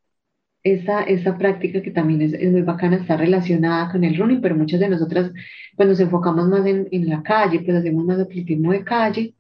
esa, 0.63 1.03
esa 1.05 1.39
práctica 1.39 1.83
que 1.83 1.91
también 1.91 2.23
es, 2.23 2.33
es 2.35 2.51
muy 2.53 2.63
bacana, 2.63 2.97
está 2.97 3.17
relacionada 3.17 3.91
con 3.93 4.05
el 4.05 4.17
running, 4.17 4.41
pero 4.41 4.57
muchas 4.57 4.81
de 4.81 4.89
nosotras 4.89 5.33
pues 5.77 5.89
nos 5.89 6.01
enfocamos 6.01 6.49
más 6.49 6.67
en, 6.67 6.89
en 6.93 7.09
la 7.09 7.23
calle, 7.23 7.61
pues 7.61 7.77
hacemos 7.79 8.05
más 8.05 8.19
atletismo 8.21 8.73
de 8.73 8.85
calle. 8.85 9.35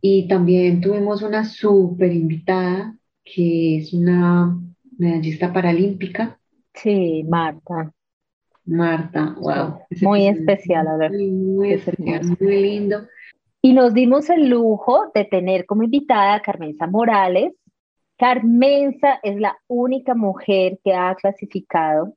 Y 0.00 0.28
también 0.28 0.80
tuvimos 0.80 1.22
una 1.22 1.44
súper 1.44 2.12
invitada 2.12 2.96
que 3.24 3.78
es 3.78 3.92
una 3.94 4.58
medallista 4.98 5.52
paralímpica, 5.52 6.40
Sí, 6.74 7.24
Marta. 7.24 7.92
Marta, 8.68 9.34
wow. 9.40 9.80
Muy 10.02 10.28
especial, 10.28 10.86
a 10.86 10.96
ver. 10.96 11.10
Muy, 11.10 11.30
muy 11.30 11.72
Es 11.72 11.88
especial, 11.88 12.36
muy 12.38 12.62
lindo. 12.62 13.06
Y 13.62 13.72
nos 13.72 13.94
dimos 13.94 14.28
el 14.30 14.48
lujo 14.50 15.10
de 15.14 15.24
tener 15.24 15.64
como 15.66 15.82
invitada 15.82 16.34
a 16.34 16.42
Carmenza 16.42 16.86
Morales. 16.86 17.54
Carmenza 18.18 19.20
es 19.22 19.40
la 19.40 19.56
única 19.68 20.14
mujer 20.14 20.78
que 20.84 20.92
ha 20.92 21.14
clasificado 21.14 22.14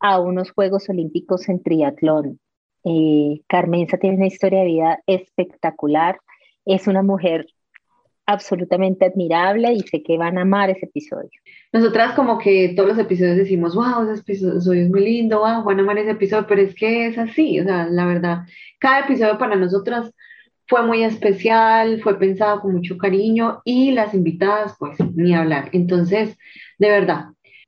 a 0.00 0.20
unos 0.20 0.50
Juegos 0.50 0.88
Olímpicos 0.88 1.48
en 1.48 1.62
triatlón. 1.62 2.40
Eh, 2.84 3.42
Carmenza 3.46 3.96
tiene 3.96 4.16
una 4.16 4.26
historia 4.26 4.60
de 4.60 4.66
vida 4.66 5.00
espectacular. 5.06 6.18
Es 6.64 6.88
una 6.88 7.02
mujer 7.02 7.46
absolutamente 8.26 9.06
admirable 9.06 9.72
y 9.72 9.80
sé 9.80 10.02
que 10.02 10.18
van 10.18 10.38
a 10.38 10.42
amar 10.42 10.70
ese 10.70 10.86
episodio. 10.86 11.30
Nosotras 11.72 12.12
como 12.14 12.38
que 12.38 12.72
todos 12.76 12.88
los 12.90 12.98
episodios 12.98 13.36
decimos, 13.36 13.74
wow, 13.74 14.10
ese 14.10 14.20
episodio 14.20 14.82
es 14.82 14.88
muy 14.90 15.04
lindo, 15.04 15.38
wow, 15.40 15.62
van 15.64 15.78
a 15.78 15.82
amar 15.82 15.98
ese 15.98 16.10
episodio, 16.12 16.46
pero 16.46 16.62
es 16.62 16.74
que 16.74 17.06
es 17.06 17.18
así, 17.18 17.60
o 17.60 17.64
sea, 17.64 17.86
la 17.86 18.06
verdad, 18.06 18.38
cada 18.78 19.00
episodio 19.00 19.38
para 19.38 19.56
nosotras 19.56 20.12
fue 20.68 20.84
muy 20.84 21.04
especial, 21.04 22.00
fue 22.02 22.18
pensado 22.18 22.60
con 22.60 22.74
mucho 22.74 22.98
cariño 22.98 23.60
y 23.64 23.92
las 23.92 24.14
invitadas, 24.14 24.74
pues, 24.78 24.98
ni 25.14 25.34
hablar. 25.34 25.68
Entonces, 25.72 26.36
de 26.78 26.88
verdad, 26.90 27.26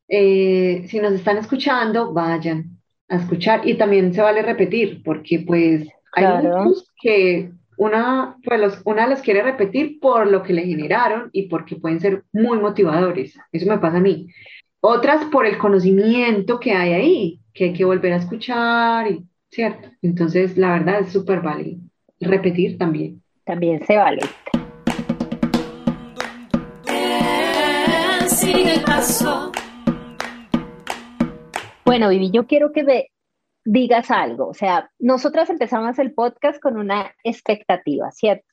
eh, 0.09 0.85
si 0.89 0.99
nos 1.01 1.13
están 1.13 1.37
escuchando, 1.39 2.13
vayan 2.13 2.79
a 3.09 3.17
escuchar 3.17 3.67
y 3.69 3.75
también 3.75 4.13
se 4.13 4.21
vale 4.23 4.43
repetir, 4.43 5.03
porque 5.05 5.41
pues 5.47 5.89
hay 6.13 6.25
Claro. 6.25 6.65
muchos 6.65 6.93
que 7.01 7.53
una, 7.79 8.37
pues 8.45 8.61
los, 8.61 8.83
una 8.85 9.07
los 9.07 9.21
quiere 9.21 9.43
repetir 9.43 10.01
por 10.01 10.27
lo 10.27 10.43
que 10.43 10.53
le 10.53 10.67
generaron 10.67 11.31
y 11.33 11.49
porque 11.49 11.77
pueden 11.77 12.01
ser 12.01 12.25
muy 12.33 12.59
motivadores. 12.59 13.39
Eso 13.53 13.67
me 13.67 13.79
pasa 13.79 13.99
a 13.99 14.01
mí. 14.01 14.27
Otras 14.81 15.25
por 15.27 15.47
el 15.47 15.59
conocimiento 15.59 16.59
que 16.59 16.73
hay 16.73 16.93
ahí, 16.93 17.41
que 17.55 17.65
hay 17.65 17.73
que 17.73 17.85
volver 17.85 18.13
a 18.13 18.17
escuchar, 18.17 19.11
y, 19.11 19.25
¿cierto? 19.51 19.89
Entonces, 20.03 20.59
la 20.59 20.73
verdad 20.73 21.01
es 21.01 21.13
súper 21.13 21.41
válido. 21.41 21.79
Repetir 22.21 22.77
también. 22.79 23.23
También 23.45 23.85
se 23.87 23.97
vale. 23.97 24.23
Sigue 28.27 28.75
el 28.75 28.81
paso. 28.83 29.53
Bueno, 31.85 32.09
Vivi, 32.09 32.31
yo 32.33 32.47
quiero 32.47 32.73
que 32.73 32.83
me 32.83 33.07
digas 33.69 34.11
algo. 34.11 34.49
O 34.49 34.55
sea, 34.55 34.91
nosotras 34.99 35.51
empezamos 35.51 35.99
el 35.99 36.15
podcast 36.15 36.61
con 36.61 36.79
una 36.79 37.13
expectativa, 37.23 38.11
¿cierto? 38.11 38.47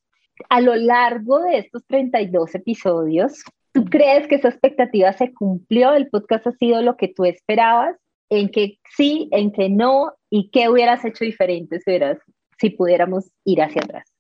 A 0.50 0.60
lo 0.60 0.76
largo 0.76 1.40
de 1.40 1.60
estos 1.60 1.86
32 1.88 2.56
episodios, 2.56 3.44
¿tú 3.72 3.86
crees 3.86 4.28
que 4.28 4.36
esa 4.36 4.50
expectativa 4.50 5.14
se 5.14 5.34
cumplió? 5.34 5.94
¿El 5.94 6.10
podcast 6.10 6.48
ha 6.48 6.52
sido 6.52 6.82
lo 6.82 6.98
que 6.98 7.08
tú 7.08 7.24
esperabas? 7.24 7.96
¿En 8.30 8.50
que 8.50 8.80
sí, 8.98 9.30
en 9.32 9.54
que 9.54 9.70
no? 9.70 10.12
¿Y 10.30 10.50
qué 10.52 10.68
hubieras 10.68 11.06
hecho 11.06 11.24
diferente 11.24 11.80
si, 11.80 11.92
hubieras, 11.92 12.18
si 12.60 12.72
pudiéramos 12.72 13.32
ir 13.46 13.62
hacia 13.62 13.84
atrás? 13.84 14.12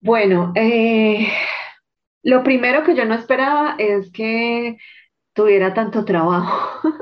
Bueno, 0.00 0.52
eh, 0.54 1.26
lo 2.22 2.44
primero 2.44 2.84
que 2.84 2.94
yo 2.94 3.04
no 3.06 3.14
esperaba 3.14 3.74
es 3.78 4.12
que 4.12 4.76
tuviera 5.32 5.74
tanto 5.74 6.04
trabajo. 6.04 6.92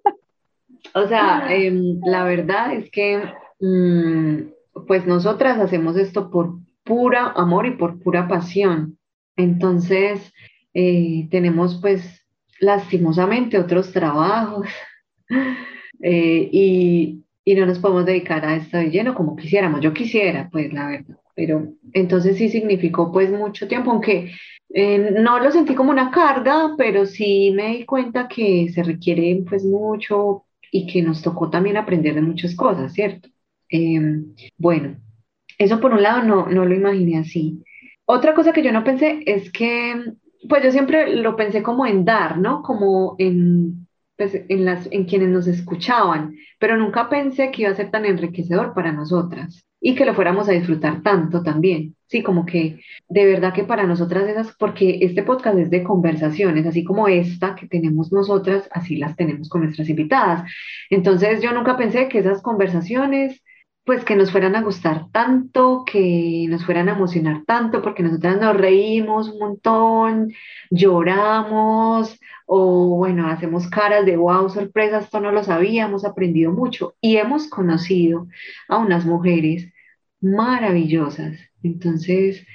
o 0.95 1.07
sea, 1.07 1.47
em, 1.49 1.99
la 2.05 2.23
verdad 2.23 2.73
es 2.73 2.89
que 2.89 3.21
mm, 3.59 4.85
pues 4.87 5.05
nosotras 5.05 5.59
hacemos 5.59 5.97
esto 5.97 6.31
por 6.31 6.55
pura 6.83 7.33
amor 7.35 7.65
y 7.65 7.71
por 7.71 7.99
pura 7.99 8.27
pasión. 8.27 8.97
Entonces, 9.35 10.33
eh, 10.73 11.27
tenemos 11.31 11.79
pues 11.81 12.25
lastimosamente 12.61 13.59
otros 13.59 13.91
trabajos 13.91 14.67
eh, 16.01 16.49
y, 16.51 17.23
y, 17.43 17.55
no 17.55 17.65
nos 17.65 17.79
podemos 17.79 18.05
dedicar 18.05 18.45
a 18.45 18.55
esto 18.55 18.77
de 18.77 18.89
lleno 18.89 19.15
como 19.15 19.35
quisiéramos. 19.35 19.81
Yo 19.81 19.93
quisiera, 19.93 20.49
pues 20.49 20.71
la 20.71 20.87
verdad, 20.87 21.17
pero 21.35 21.73
entonces 21.91 22.37
sí 22.37 22.47
significó 22.49 23.11
pues 23.11 23.29
mucho 23.31 23.67
tiempo, 23.67 23.91
aunque 23.91 24.31
eh, 24.69 25.11
no 25.11 25.39
lo 25.39 25.51
sentí 25.51 25.75
como 25.75 25.91
una 25.91 26.09
carga, 26.09 26.73
pero 26.77 27.05
sí 27.05 27.51
me 27.53 27.77
di 27.77 27.85
cuenta 27.85 28.29
que 28.29 28.69
se 28.73 28.81
requiere 28.83 29.43
pues 29.47 29.65
mucho 29.65 30.44
y 30.71 30.87
que 30.87 31.01
nos 31.01 31.21
tocó 31.21 31.49
también 31.49 31.77
aprender 31.77 32.15
de 32.15 32.21
muchas 32.21 32.55
cosas, 32.55 32.93
¿cierto? 32.93 33.29
Em, 33.69 34.33
bueno, 34.57 34.97
eso 35.57 35.79
por 35.79 35.93
un 35.93 36.03
lado 36.03 36.23
no, 36.23 36.47
no 36.47 36.65
lo 36.65 36.75
imaginé 36.75 37.19
así. 37.19 37.63
Otra 38.05 38.33
cosa 38.33 38.53
que 38.53 38.63
yo 38.63 38.71
no 38.71 38.83
pensé 38.83 39.23
es 39.25 39.51
que 39.51 40.13
pues 40.47 40.63
yo 40.63 40.71
siempre 40.71 41.15
lo 41.15 41.35
pensé 41.35 41.63
como 41.63 41.85
en 41.85 42.05
dar, 42.05 42.37
¿no? 42.37 42.61
Como 42.61 43.15
en, 43.17 43.87
pues, 44.17 44.43
en, 44.47 44.65
las, 44.65 44.87
en 44.91 45.05
quienes 45.05 45.29
nos 45.29 45.47
escuchaban, 45.47 46.35
pero 46.59 46.77
nunca 46.77 47.09
pensé 47.09 47.51
que 47.51 47.63
iba 47.63 47.71
a 47.71 47.75
ser 47.75 47.91
tan 47.91 48.05
enriquecedor 48.05 48.73
para 48.73 48.91
nosotras 48.91 49.65
y 49.87 49.93
que 49.93 50.03
lo 50.03 50.15
fuéramos 50.15 50.49
a 50.49 50.53
disfrutar 50.53 51.03
tanto 51.03 51.43
también. 51.43 51.95
Sí, 52.07 52.23
como 52.23 52.43
que 52.43 52.79
de 53.07 53.25
verdad 53.25 53.53
que 53.53 53.65
para 53.65 53.85
nosotras 53.85 54.27
esas, 54.27 54.55
porque 54.57 54.97
este 55.01 55.21
podcast 55.21 55.59
es 55.59 55.69
de 55.69 55.83
conversaciones, 55.83 56.65
así 56.65 56.83
como 56.83 57.07
esta 57.07 57.53
que 57.53 57.67
tenemos 57.67 58.11
nosotras, 58.11 58.67
así 58.71 58.95
las 58.95 59.15
tenemos 59.15 59.47
con 59.47 59.61
nuestras 59.61 59.87
invitadas. 59.87 60.49
Entonces 60.89 61.39
yo 61.39 61.51
nunca 61.53 61.77
pensé 61.77 62.07
que 62.07 62.17
esas 62.17 62.41
conversaciones 62.41 63.43
pues 63.83 64.03
que 64.03 64.15
nos 64.15 64.31
fueran 64.31 64.55
a 64.55 64.63
gustar 64.63 65.05
tanto, 65.11 65.83
que 65.85 66.47
nos 66.49 66.65
fueran 66.65 66.89
a 66.89 66.93
emocionar 66.93 67.43
tanto, 67.45 67.83
porque 67.83 68.01
nosotras 68.01 68.41
nos 68.41 68.57
reímos 68.57 69.29
un 69.29 69.37
montón, 69.37 70.33
lloramos, 70.71 72.19
o 72.47 72.95
bueno, 72.97 73.27
hacemos 73.27 73.69
caras 73.69 74.03
de 74.07 74.17
wow, 74.17 74.49
sorpresa, 74.49 74.97
esto 74.97 75.19
no 75.19 75.31
lo 75.31 75.43
sabíamos, 75.43 76.05
aprendido 76.05 76.51
mucho 76.51 76.95
y 77.01 77.17
hemos 77.17 77.47
conocido 77.47 78.25
a 78.67 78.79
unas 78.79 79.05
mujeres 79.05 79.71
maravillosas. 80.21 81.37
Entonces, 81.63 82.45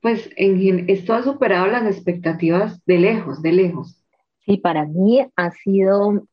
pues 0.00 0.30
en, 0.36 0.90
esto 0.90 1.14
ha 1.14 1.22
superado 1.22 1.66
las 1.68 1.86
expectativas 1.86 2.84
de 2.84 2.98
lejos, 2.98 3.40
de 3.42 3.52
lejos. 3.52 4.02
Sí, 4.44 4.56
para 4.56 4.84
mí 4.84 5.24
ha 5.36 5.50
sido 5.52 6.26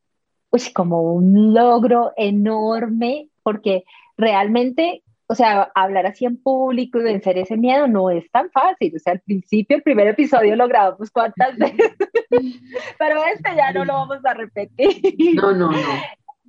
pues, 0.50 0.70
como 0.70 1.02
un 1.14 1.54
logro 1.54 2.12
enorme 2.16 3.28
porque 3.42 3.84
realmente, 4.16 5.02
o 5.28 5.34
sea, 5.34 5.70
hablar 5.74 6.06
así 6.06 6.26
en 6.26 6.36
público 6.36 6.98
y 6.98 7.04
vencer 7.04 7.38
ese 7.38 7.56
miedo 7.56 7.86
no 7.86 8.10
es 8.10 8.30
tan 8.30 8.50
fácil. 8.50 8.92
O 8.96 8.98
sea, 8.98 9.14
al 9.14 9.20
principio, 9.20 9.76
el 9.76 9.82
primer 9.82 10.08
episodio 10.08 10.56
lo 10.56 10.68
grabamos 10.68 11.10
cuántas 11.10 11.56
veces, 11.56 11.96
pero 12.98 13.24
este 13.24 13.54
ya 13.56 13.72
no 13.72 13.84
lo 13.84 13.94
vamos 13.94 14.18
a 14.24 14.34
repetir. 14.34 15.36
No, 15.36 15.52
no, 15.52 15.70
no. 15.70 15.78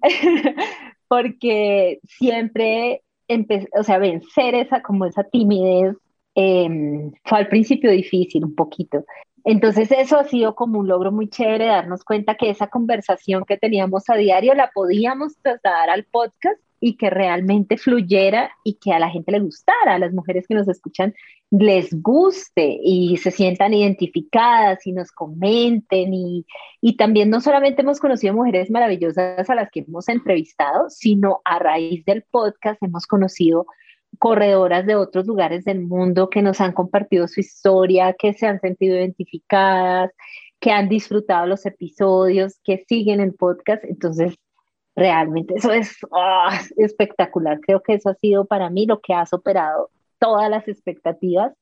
Porque 1.08 2.00
siempre, 2.04 3.04
o 3.78 3.84
sea, 3.84 3.98
vencer 3.98 4.56
esa, 4.56 4.82
como 4.82 5.06
esa 5.06 5.24
timidez 5.24 5.96
em, 6.36 7.12
fue 7.26 7.40
al 7.40 7.48
principio 7.48 7.92
difícil 7.92 8.46
un 8.46 8.56
poquito. 8.56 9.06
Entonces 9.44 9.92
eso 9.92 10.18
ha 10.18 10.24
sido 10.26 10.56
como 10.56 10.80
un 10.80 10.88
logro 10.88 11.12
muy 11.12 11.28
chévere, 11.28 11.66
darnos 11.66 12.04
cuenta 12.04 12.36
que 12.36 12.50
esa 12.50 12.68
conversación 12.68 13.44
que 13.46 13.58
teníamos 13.58 14.10
a 14.10 14.16
diario 14.16 14.54
la 14.54 14.70
podíamos 14.74 15.36
trasladar 15.42 15.90
al 15.90 16.06
podcast 16.06 16.60
y 16.82 16.98
que 16.98 17.10
realmente 17.10 17.78
fluyera 17.78 18.52
y 18.66 18.74
que 18.74 18.92
a 18.92 19.00
la 19.00 19.10
gente 19.10 19.32
le 19.32 19.40
gustara, 19.40 19.94
a 19.96 20.00
las 20.00 20.12
mujeres 20.12 20.48
que 20.48 20.56
nos 20.56 20.68
escuchan 20.68 21.14
les 21.52 22.02
guste 22.02 22.80
y 22.82 23.18
se 23.18 23.30
sientan 23.30 23.74
identificadas 23.74 24.88
y 24.88 24.94
nos 24.94 25.12
comenten 25.12 26.14
y, 26.14 26.46
y 26.82 26.96
también 26.96 27.30
no 27.30 27.42
solamente 27.42 27.82
hemos 27.82 28.00
conocido 28.00 28.34
mujeres 28.34 28.72
maravillosas 28.72 29.50
a 29.50 29.56
las 29.56 29.70
que 29.70 29.82
hemos 29.82 30.10
entrevistado, 30.10 30.90
sino 30.90 31.42
a 31.46 31.60
raíz 31.60 32.04
del 32.06 32.24
podcast 32.24 32.82
hemos 32.82 33.06
conocido 33.06 33.68
corredoras 34.18 34.86
de 34.86 34.96
otros 34.96 35.28
lugares 35.28 35.66
del 35.66 35.82
mundo 35.82 36.30
que 36.30 36.42
nos 36.42 36.62
han 36.62 36.74
compartido 36.74 37.28
su 37.28 37.42
historia, 37.42 38.14
que 38.18 38.34
se 38.34 38.48
han 38.48 38.60
sentido 38.60 38.96
identificadas, 38.96 40.12
que 40.60 40.72
han 40.72 40.90
disfrutado 40.90 41.48
los 41.48 41.66
episodios, 41.66 42.60
que 42.64 42.86
siguen 42.88 43.20
el 43.20 43.34
podcast. 43.34 43.84
Entonces, 43.84 44.36
realmente 44.96 45.56
eso 45.56 45.72
es 45.72 45.98
ah, 46.12 46.60
espectacular. 46.78 47.60
Creo 47.62 47.82
que 47.82 47.94
eso 47.94 48.10
ha 48.10 48.16
sido 48.16 48.46
para 48.46 48.70
mí 48.70 48.86
lo 48.86 49.00
que 49.00 49.14
ha 49.14 49.26
superado 49.26 49.90
todas 50.20 50.50
las 50.50 50.68
expectativas. 50.68 51.54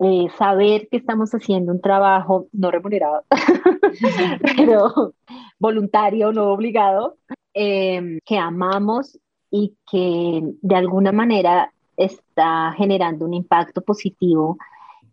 Eh, 0.00 0.26
saber 0.36 0.88
que 0.88 0.96
estamos 0.96 1.30
haciendo 1.30 1.70
un 1.70 1.80
trabajo 1.80 2.48
no 2.52 2.72
remunerado, 2.72 3.24
pero 4.56 5.14
voluntario, 5.60 6.32
no 6.32 6.52
obligado, 6.52 7.16
em, 7.54 8.18
que 8.24 8.36
amamos 8.36 9.18
y 9.52 9.76
que 9.88 10.42
de 10.62 10.74
alguna 10.74 11.12
manera 11.12 11.72
está 11.96 12.72
generando 12.76 13.24
un 13.24 13.34
impacto 13.34 13.82
positivo 13.82 14.58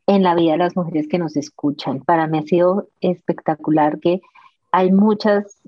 en 0.08 0.24
la 0.24 0.34
vida 0.34 0.54
de 0.54 0.58
las 0.58 0.76
mujeres 0.76 1.08
que 1.08 1.20
nos 1.20 1.38
escuchan. 1.38 2.00
Para 2.00 2.26
mí 2.26 2.40
ha 2.40 2.44
sido 2.44 2.88
espectacular 3.02 4.00
que 4.00 4.20
hay 4.72 4.92
muchas 4.92 5.62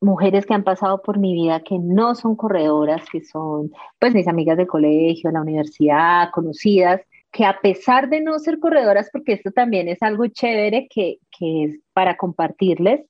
mujeres 0.00 0.46
que 0.46 0.54
han 0.54 0.64
pasado 0.64 1.02
por 1.02 1.18
mi 1.18 1.34
vida 1.34 1.60
que 1.60 1.78
no 1.78 2.14
son 2.14 2.36
corredoras, 2.36 3.04
que 3.10 3.22
son 3.22 3.72
pues 3.98 4.14
mis 4.14 4.28
amigas 4.28 4.56
de 4.56 4.66
colegio, 4.66 5.30
la 5.30 5.42
universidad, 5.42 6.30
conocidas, 6.32 7.02
que 7.30 7.44
a 7.44 7.60
pesar 7.60 8.08
de 8.08 8.20
no 8.20 8.38
ser 8.38 8.58
corredoras, 8.58 9.10
porque 9.12 9.34
esto 9.34 9.50
también 9.52 9.88
es 9.88 10.02
algo 10.02 10.26
chévere 10.26 10.88
que, 10.88 11.18
que 11.30 11.64
es 11.64 11.80
para 11.92 12.16
compartirles, 12.16 13.06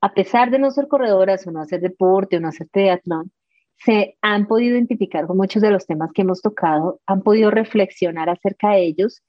a 0.00 0.12
pesar 0.12 0.50
de 0.50 0.58
no 0.58 0.70
ser 0.70 0.88
corredoras 0.88 1.46
o 1.46 1.50
no 1.50 1.62
hacer 1.62 1.80
deporte 1.80 2.36
o 2.36 2.40
no 2.40 2.48
hacer 2.48 2.68
triatlón, 2.68 3.32
se 3.78 4.16
han 4.20 4.46
podido 4.46 4.76
identificar 4.76 5.26
con 5.26 5.36
muchos 5.36 5.62
de 5.62 5.70
los 5.70 5.86
temas 5.86 6.10
que 6.12 6.22
hemos 6.22 6.42
tocado, 6.42 7.00
han 7.06 7.22
podido 7.22 7.50
reflexionar 7.50 8.28
acerca 8.28 8.70
de 8.70 8.82
ellos 8.82 9.22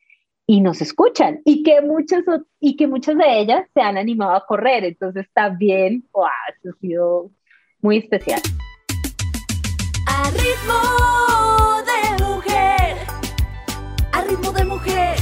y 0.47 0.62
nos 0.62 0.81
escuchan 0.81 1.41
y 1.43 1.63
que 1.63 1.81
muchas 1.81 2.23
y 2.60 2.75
que 2.75 2.88
muchas 2.88 3.17
de 3.17 3.39
ellas 3.39 3.67
se 3.73 3.81
han 3.81 3.97
animado 3.97 4.36
a 4.36 4.45
correr. 4.45 4.84
Entonces 4.86 5.27
también 5.34 6.08
wow, 6.12 6.27
eso 6.49 6.69
ha 6.69 6.79
sido 6.79 7.31
muy 7.81 7.97
especial. 7.97 8.41
A 10.08 10.29
ritmo 10.31 11.84
de 11.86 12.23
mujer 12.23 12.97
a 14.12 14.21
ritmo 14.21 14.51
de 14.51 14.65
mujer 14.65 15.15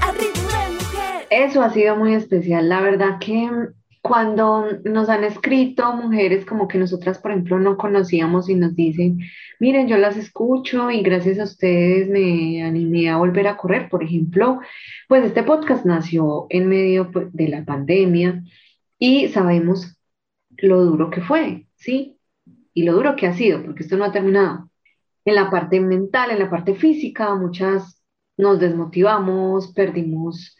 a 0.00 0.12
ritmo 0.12 0.48
de 0.48 0.74
mujer. 0.74 1.26
Eso 1.30 1.62
ha 1.62 1.70
sido 1.70 1.96
muy 1.96 2.14
especial. 2.14 2.68
La 2.68 2.80
verdad 2.80 3.18
que 3.18 3.48
cuando 4.08 4.66
nos 4.84 5.08
han 5.10 5.22
escrito 5.22 5.94
mujeres 5.94 6.44
como 6.46 6.66
que 6.66 6.78
nosotras, 6.78 7.18
por 7.18 7.30
ejemplo, 7.30 7.58
no 7.60 7.76
conocíamos 7.76 8.48
y 8.48 8.54
nos 8.54 8.74
dicen, 8.74 9.20
miren, 9.60 9.86
yo 9.86 9.98
las 9.98 10.16
escucho 10.16 10.90
y 10.90 11.02
gracias 11.02 11.38
a 11.38 11.44
ustedes 11.44 12.08
me 12.08 12.64
animé 12.64 13.10
a 13.10 13.18
volver 13.18 13.46
a 13.46 13.56
correr, 13.56 13.88
por 13.88 14.02
ejemplo, 14.02 14.60
pues 15.06 15.24
este 15.24 15.42
podcast 15.42 15.84
nació 15.84 16.46
en 16.48 16.68
medio 16.68 17.10
pues, 17.10 17.32
de 17.32 17.48
la 17.48 17.64
pandemia 17.64 18.42
y 18.98 19.28
sabemos 19.28 19.96
lo 20.56 20.84
duro 20.84 21.10
que 21.10 21.20
fue, 21.20 21.66
¿sí? 21.76 22.18
Y 22.74 22.82
lo 22.84 22.94
duro 22.94 23.14
que 23.14 23.26
ha 23.26 23.34
sido, 23.34 23.62
porque 23.62 23.82
esto 23.82 23.96
no 23.96 24.04
ha 24.04 24.12
terminado. 24.12 24.70
En 25.24 25.34
la 25.34 25.50
parte 25.50 25.78
mental, 25.80 26.30
en 26.30 26.38
la 26.38 26.50
parte 26.50 26.74
física, 26.74 27.34
muchas 27.34 28.02
nos 28.36 28.58
desmotivamos, 28.58 29.72
perdimos 29.72 30.56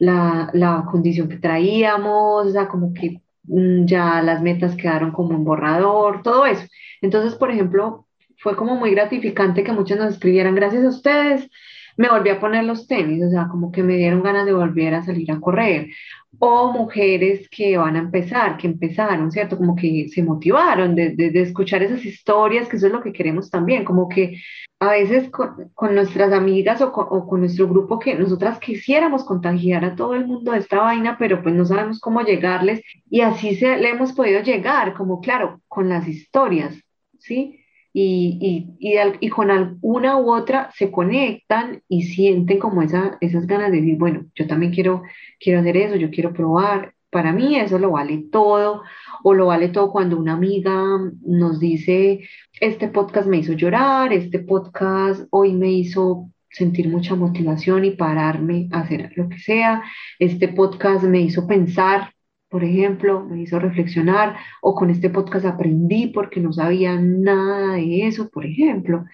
la, 0.00 0.50
la 0.54 0.86
condición 0.90 1.28
que 1.28 1.36
traíamos, 1.38 2.46
o 2.46 2.50
sea, 2.50 2.68
como 2.68 2.92
que 2.94 3.22
mm, 3.44 3.84
ya 3.86 4.22
las 4.22 4.42
metas 4.42 4.74
quedaron 4.74 5.12
como 5.12 5.36
un 5.36 5.44
borrador, 5.44 6.22
todo 6.22 6.46
eso. 6.46 6.66
Entonces, 7.02 7.34
por 7.36 7.50
ejemplo, 7.50 8.06
fue 8.38 8.56
como 8.56 8.76
muy 8.76 8.90
gratificante 8.92 9.62
que 9.62 9.72
muchos 9.72 9.98
nos 9.98 10.14
escribieran, 10.14 10.54
gracias 10.54 10.84
a 10.84 10.88
ustedes, 10.88 11.48
me 11.96 12.08
volví 12.08 12.30
a 12.30 12.40
poner 12.40 12.64
los 12.64 12.86
tenis, 12.86 13.22
o 13.24 13.30
sea, 13.30 13.48
como 13.48 13.70
que 13.70 13.82
me 13.82 13.96
dieron 13.96 14.22
ganas 14.22 14.46
de 14.46 14.54
volver 14.54 14.94
a 14.94 15.04
salir 15.04 15.30
a 15.30 15.40
correr. 15.40 15.88
O 16.38 16.72
mujeres 16.72 17.48
que 17.50 17.76
van 17.76 17.96
a 17.96 17.98
empezar, 17.98 18.56
que 18.56 18.66
empezaron, 18.66 19.30
¿cierto? 19.30 19.58
Como 19.58 19.74
que 19.74 20.08
se 20.08 20.22
motivaron 20.22 20.94
de, 20.94 21.10
de, 21.10 21.42
escuchar 21.42 21.82
esas 21.82 22.04
historias, 22.04 22.68
que 22.68 22.76
eso 22.76 22.86
es 22.86 22.92
lo 22.92 23.02
que 23.02 23.12
queremos 23.12 23.50
también, 23.50 23.84
como 23.84 24.08
que 24.08 24.36
a 24.78 24.92
veces 24.92 25.28
con, 25.30 25.70
con 25.74 25.94
nuestras 25.94 26.32
amigas 26.32 26.80
o 26.80 26.92
con, 26.92 27.06
o 27.10 27.26
con, 27.26 27.40
nuestro 27.40 27.68
grupo 27.68 27.98
que 27.98 28.14
nosotras 28.14 28.58
quisiéramos 28.58 29.24
contagiar 29.24 29.84
a 29.84 29.94
todo 29.94 30.14
el 30.14 30.26
mundo 30.26 30.52
de 30.52 30.58
esta 30.58 30.78
vaina, 30.78 31.16
pero 31.18 31.42
pues 31.42 31.54
no 31.54 31.66
sabemos 31.66 32.00
cómo 32.00 32.22
llegarles 32.22 32.80
y 33.10 33.20
así 33.20 33.56
se, 33.56 33.76
le 33.76 33.90
hemos 33.90 34.12
podido 34.12 34.40
llegar, 34.40 34.94
como 34.94 35.20
claro, 35.20 35.60
con 35.68 35.88
las 35.88 36.08
historias, 36.08 36.74
¿sí? 37.18 37.59
Y, 37.92 38.76
y, 38.78 38.96
y, 39.20 39.28
con 39.30 39.78
una 39.82 40.16
u 40.18 40.32
otra 40.32 40.70
se 40.76 40.90
conectan 40.90 41.82
y 41.88 42.02
sienten 42.02 42.58
como 42.58 42.82
esa, 42.82 43.18
esas 43.20 43.46
ganas 43.46 43.72
de 43.72 43.78
decir, 43.78 43.98
bueno, 43.98 44.26
yo 44.34 44.46
también 44.46 44.72
quiero, 44.72 45.02
quiero 45.40 45.60
hacer 45.60 45.76
eso, 45.76 45.96
yo 45.96 46.10
quiero 46.10 46.32
probar. 46.32 46.94
Para 47.10 47.32
mí 47.32 47.56
eso 47.56 47.78
lo 47.80 47.90
vale 47.90 48.26
todo, 48.30 48.82
o 49.24 49.34
lo 49.34 49.46
vale 49.46 49.68
todo 49.68 49.90
cuando 49.90 50.16
una 50.16 50.34
amiga 50.34 50.80
nos 51.22 51.58
dice, 51.58 52.20
este 52.60 52.88
podcast 52.88 53.26
me 53.26 53.38
hizo 53.38 53.54
llorar, 53.54 54.12
este 54.12 54.38
podcast 54.38 55.26
hoy 55.30 55.52
me 55.52 55.72
hizo 55.72 56.30
sentir 56.48 56.88
mucha 56.88 57.16
motivación 57.16 57.84
y 57.84 57.92
pararme 57.92 58.68
a 58.72 58.80
hacer 58.80 59.12
lo 59.16 59.28
que 59.28 59.38
sea, 59.38 59.82
este 60.20 60.48
podcast 60.48 61.04
me 61.04 61.20
hizo 61.20 61.46
pensar 61.46 62.12
por 62.50 62.64
ejemplo, 62.64 63.20
me 63.24 63.42
hizo 63.42 63.60
reflexionar 63.60 64.36
o 64.60 64.74
con 64.74 64.90
este 64.90 65.08
podcast 65.08 65.46
aprendí 65.46 66.08
porque 66.08 66.40
no 66.40 66.52
sabía 66.52 66.96
nada 66.96 67.74
de 67.74 68.06
eso, 68.06 68.28
por 68.28 68.44
ejemplo. 68.44 69.04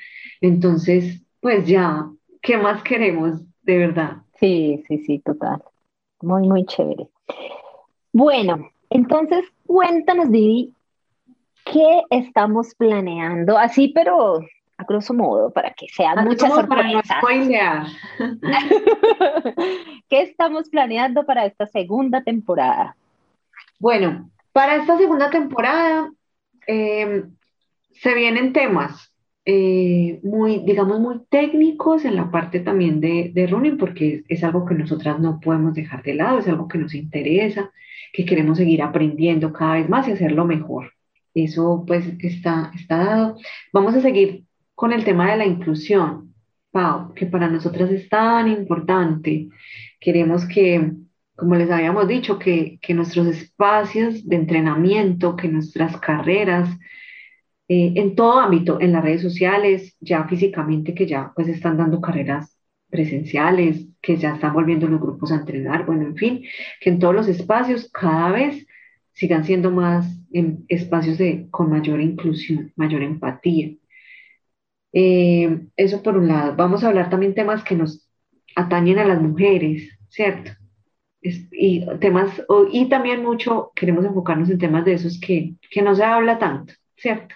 Entonces, 0.40 1.22
pues 1.40 1.66
ya, 1.66 2.08
¿qué 2.40 2.56
más 2.56 2.82
queremos 2.82 3.42
de 3.62 3.78
verdad? 3.78 4.22
Sí, 4.40 4.82
sí, 4.88 4.98
sí, 4.98 5.18
total. 5.18 5.62
Muy, 6.22 6.48
muy 6.48 6.64
chévere. 6.64 7.08
Bueno, 8.10 8.70
entonces 8.88 9.44
cuéntanos, 9.66 10.30
Didi, 10.30 10.72
¿qué 11.66 12.02
estamos 12.08 12.74
planeando? 12.74 13.58
Así, 13.58 13.88
pero 13.88 14.40
a 14.78 14.84
grosso 14.84 15.12
modo, 15.12 15.50
para 15.50 15.74
que 15.74 15.88
sean 15.88 16.24
muchas 16.24 16.54
sorpresas. 16.54 17.04
¿Qué 20.08 20.22
estamos 20.22 20.70
planeando 20.70 21.24
para 21.26 21.44
esta 21.44 21.66
segunda 21.66 22.22
temporada? 22.22 22.96
Bueno, 23.78 24.30
para 24.52 24.76
esta 24.76 24.96
segunda 24.96 25.30
temporada 25.30 26.10
em, 26.66 27.34
se 27.92 28.14
vienen 28.14 28.52
temas 28.52 29.12
eh, 29.44 30.18
muy, 30.24 30.58
digamos, 30.66 30.98
muy 30.98 31.20
técnicos 31.30 32.04
en 32.04 32.16
la 32.16 32.30
parte 32.32 32.60
también 32.60 33.00
de, 33.00 33.30
de 33.32 33.46
running, 33.46 33.78
porque 33.78 34.24
es, 34.28 34.42
algo 34.42 34.66
que 34.66 34.74
nosotras 34.74 35.20
no 35.20 35.38
podemos 35.38 35.74
dejar 35.74 36.02
de 36.02 36.14
lado, 36.14 36.40
es 36.40 36.48
algo 36.48 36.66
que 36.66 36.78
nos 36.78 36.94
interesa, 36.94 37.70
que 38.12 38.24
queremos 38.24 38.58
seguir 38.58 38.82
aprendiendo 38.82 39.52
cada 39.52 39.74
vez 39.74 39.88
más 39.88 40.08
y 40.08 40.12
hacerlo 40.12 40.44
mejor. 40.44 40.92
Eso 41.32 41.84
pues 41.86 42.06
está, 42.20 42.72
está 42.74 42.96
dado. 42.96 43.36
Vamos 43.72 43.94
a 43.94 44.00
seguir 44.00 44.44
con 44.74 44.92
el 44.92 45.04
tema 45.04 45.30
de 45.30 45.36
la 45.36 45.46
inclusión, 45.46 46.34
Pau, 46.72 47.14
que 47.14 47.26
para 47.26 47.48
nosotras 47.48 47.90
es 47.90 48.08
tan 48.08 48.48
importante. 48.48 49.48
Queremos 50.00 50.44
que 50.46 50.92
como 51.36 51.54
les 51.54 51.70
habíamos 51.70 52.08
dicho, 52.08 52.38
que, 52.38 52.78
nuestros 52.90 53.26
espacios 53.28 54.26
de 54.26 54.36
entrenamiento, 54.36 55.36
que 55.36 55.48
nuestras 55.48 55.98
carreras, 55.98 56.68
eh, 57.68 57.92
en 57.96 58.14
todo 58.16 58.40
ámbito, 58.40 58.80
en 58.80 58.92
las 58.92 59.04
redes 59.04 59.22
sociales, 59.22 59.96
ya 60.00 60.26
físicamente, 60.28 60.94
que 60.94 61.06
ya 61.06 61.32
pues 61.34 61.48
están 61.48 61.76
dando 61.76 62.00
carreras 62.00 62.58
presenciales, 62.88 63.86
que 64.00 64.16
ya 64.16 64.34
están 64.34 64.54
volviendo 64.54 64.88
los 64.88 65.00
grupos 65.00 65.32
a 65.32 65.36
entrenar, 65.36 65.84
bueno, 65.86 66.06
en 66.06 66.16
fin, 66.16 66.44
que 66.80 66.90
en 66.90 66.98
todos 66.98 67.14
los 67.14 67.28
espacios 67.28 67.90
cada 67.92 68.30
vez 68.30 68.66
sigan 69.12 69.44
siendo 69.44 69.70
más 69.70 70.06
en 70.32 70.64
espacios 70.68 71.18
de, 71.18 71.48
con 71.50 71.70
mayor 71.70 72.00
inclusión, 72.00 72.72
mayor 72.76 73.02
empatía. 73.02 73.74
Eh, 74.92 75.60
eso 75.76 76.02
por 76.02 76.16
un 76.16 76.28
lado. 76.28 76.56
Vamos 76.56 76.82
a 76.84 76.88
hablar 76.88 77.10
también 77.10 77.34
temas 77.34 77.62
que 77.64 77.74
nos 77.74 78.08
atañen 78.54 78.98
a 78.98 79.04
las 79.04 79.20
mujeres, 79.20 79.98
¿cierto? 80.08 80.52
Y 81.52 81.86
temas, 81.98 82.42
y 82.72 82.88
también 82.88 83.22
mucho 83.22 83.72
queremos 83.74 84.04
enfocarnos 84.04 84.50
en 84.50 84.58
temas 84.58 84.84
de 84.84 84.94
esos 84.94 85.20
que, 85.20 85.54
que 85.70 85.82
no 85.82 85.94
se 85.94 86.04
habla 86.04 86.38
tanto, 86.38 86.74
¿cierto? 86.96 87.34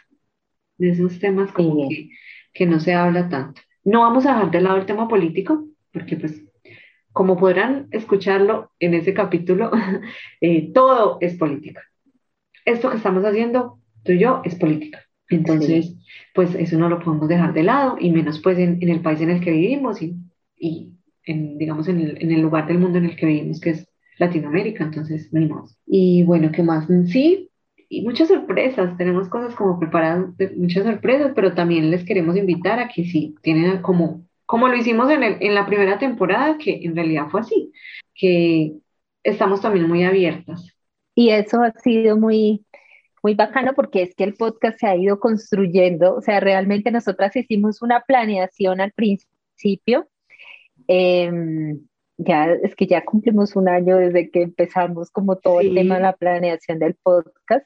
De 0.78 0.90
esos 0.90 1.18
temas 1.18 1.52
como 1.52 1.88
que, 1.88 2.10
que, 2.52 2.66
no 2.66 2.80
se 2.80 2.94
habla 2.94 3.28
tanto. 3.28 3.60
No 3.84 4.00
vamos 4.00 4.26
a 4.26 4.34
dejar 4.34 4.50
de 4.50 4.60
lado 4.60 4.76
el 4.76 4.86
tema 4.86 5.08
político, 5.08 5.66
porque 5.92 6.16
pues, 6.16 6.42
como 7.12 7.36
podrán 7.36 7.88
escucharlo 7.90 8.70
en 8.78 8.94
ese 8.94 9.14
capítulo, 9.14 9.70
eh, 10.40 10.72
todo 10.72 11.18
es 11.20 11.36
política. 11.36 11.82
Esto 12.64 12.90
que 12.90 12.96
estamos 12.96 13.24
haciendo, 13.24 13.80
tú 14.04 14.12
y 14.12 14.18
yo, 14.18 14.42
es 14.44 14.54
política. 14.54 15.04
Entonces, 15.28 15.94
pues 16.34 16.54
eso 16.54 16.76
no 16.76 16.88
lo 16.88 16.98
podemos 16.98 17.28
dejar 17.28 17.52
de 17.52 17.62
lado, 17.62 17.96
y 18.00 18.10
menos 18.10 18.40
pues 18.40 18.58
en, 18.58 18.78
en 18.82 18.88
el 18.88 19.00
país 19.00 19.20
en 19.20 19.30
el 19.30 19.40
que 19.40 19.52
vivimos 19.52 20.02
y, 20.02 20.16
y 20.56 20.92
en, 21.30 21.58
digamos, 21.58 21.88
en 21.88 22.00
el, 22.00 22.22
en 22.22 22.32
el, 22.32 22.40
lugar 22.40 22.66
del 22.66 22.78
mundo 22.78 22.98
en 22.98 23.06
el 23.06 23.16
que 23.16 23.26
vivimos, 23.26 23.60
que 23.60 23.70
es 23.70 23.88
Latinoamérica, 24.18 24.84
entonces 24.84 25.30
venimos. 25.30 25.78
Y 25.86 26.22
bueno, 26.24 26.50
¿qué 26.52 26.62
más? 26.62 26.86
Sí, 27.06 27.50
y 27.88 28.02
muchas 28.02 28.28
sorpresas, 28.28 28.96
tenemos 28.96 29.28
cosas 29.28 29.54
como 29.54 29.78
preparadas, 29.78 30.26
muchas 30.56 30.84
sorpresas, 30.84 31.32
pero 31.34 31.54
también 31.54 31.90
les 31.90 32.04
queremos 32.04 32.36
invitar 32.36 32.78
a 32.78 32.88
que 32.88 33.04
si 33.04 33.34
tienen 33.42 33.82
como, 33.82 34.24
como 34.46 34.68
lo 34.68 34.76
hicimos 34.76 35.10
en, 35.10 35.22
el, 35.22 35.36
en 35.40 35.54
la 35.54 35.66
primera 35.66 35.98
temporada, 35.98 36.58
que 36.58 36.80
en 36.84 36.94
realidad 36.94 37.28
fue 37.30 37.40
así, 37.40 37.72
que 38.14 38.74
estamos 39.24 39.60
también 39.60 39.88
muy 39.88 40.04
abiertas. 40.04 40.76
Y 41.14 41.30
eso 41.30 41.62
ha 41.62 41.72
sido 41.72 42.16
muy, 42.16 42.64
muy 43.22 43.34
bacano 43.34 43.72
porque 43.74 44.02
es 44.02 44.14
que 44.14 44.24
el 44.24 44.34
podcast 44.34 44.78
se 44.78 44.86
ha 44.86 44.96
ido 44.96 45.18
construyendo, 45.18 46.14
o 46.14 46.20
sea, 46.20 46.40
realmente 46.40 46.90
nosotras 46.90 47.34
hicimos 47.36 47.82
una 47.82 48.00
planeación 48.00 48.80
al 48.80 48.92
principio 48.92 50.09
Em, 50.92 51.86
ya 52.18 52.46
es 52.50 52.74
que 52.74 52.88
ya 52.88 53.04
cumplimos 53.04 53.54
un 53.54 53.68
año 53.68 53.96
desde 53.96 54.28
que 54.28 54.42
empezamos 54.42 55.08
como 55.12 55.36
todo 55.36 55.60
el 55.60 55.72
tema 55.72 55.94
de 55.94 56.02
la 56.02 56.16
planeación 56.16 56.80
del 56.80 56.96
podcast, 57.00 57.64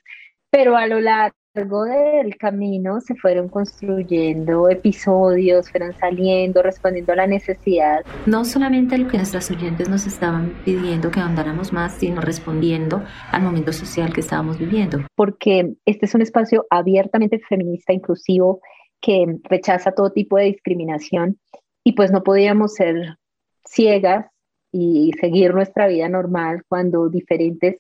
pero 0.51 0.77
a 0.77 0.87
lo 0.87 1.01
largo 1.01 1.85
del 1.85 2.37
camino 2.37 3.01
se 3.01 3.15
fueron 3.15 3.49
construyendo 3.49 4.69
episodios, 4.69 5.71
fueron 5.71 5.95
saliendo, 5.95 6.63
respondiendo 6.63 7.15
a 7.15 7.17
la 7.17 7.27
necesidad. 7.27 8.05
No 8.27 8.45
solamente 8.45 8.95
a 8.95 8.99
lo 8.99 9.09
que 9.09 9.17
nuestras 9.17 9.51
oyentes 9.51 9.89
nos 9.89 10.07
estaban 10.07 10.53
pidiendo 10.63 11.11
que 11.11 11.21
ahondáramos 11.21 11.73
más, 11.73 11.95
sino 11.95 12.21
respondiendo 12.21 13.03
al 13.31 13.41
momento 13.41 13.73
social 13.73 14.13
que 14.13 14.21
estábamos 14.21 14.59
viviendo. 14.59 14.99
Porque 15.17 15.73
este 15.87 16.05
es 16.05 16.15
un 16.15 16.21
espacio 16.21 16.67
abiertamente 16.69 17.39
feminista, 17.39 17.95
inclusivo, 17.95 18.61
que 19.01 19.25
rechaza 19.45 19.93
todo 19.93 20.13
tipo 20.13 20.37
de 20.37 20.45
discriminación 20.45 21.39
y 21.85 21.93
pues 21.93 22.11
no 22.11 22.23
podíamos 22.23 22.75
ser 22.75 23.19
ciegas 23.65 24.27
y 24.73 25.13
seguir 25.21 25.55
nuestra 25.55 25.87
vida 25.87 26.09
normal 26.09 26.65
cuando 26.67 27.09
diferentes 27.09 27.77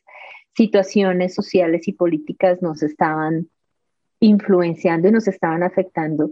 situaciones 0.54 1.34
sociales 1.34 1.88
y 1.88 1.92
políticas 1.92 2.62
nos 2.62 2.82
estaban 2.82 3.48
influenciando 4.20 5.08
y 5.08 5.12
nos 5.12 5.26
estaban 5.26 5.62
afectando 5.62 6.30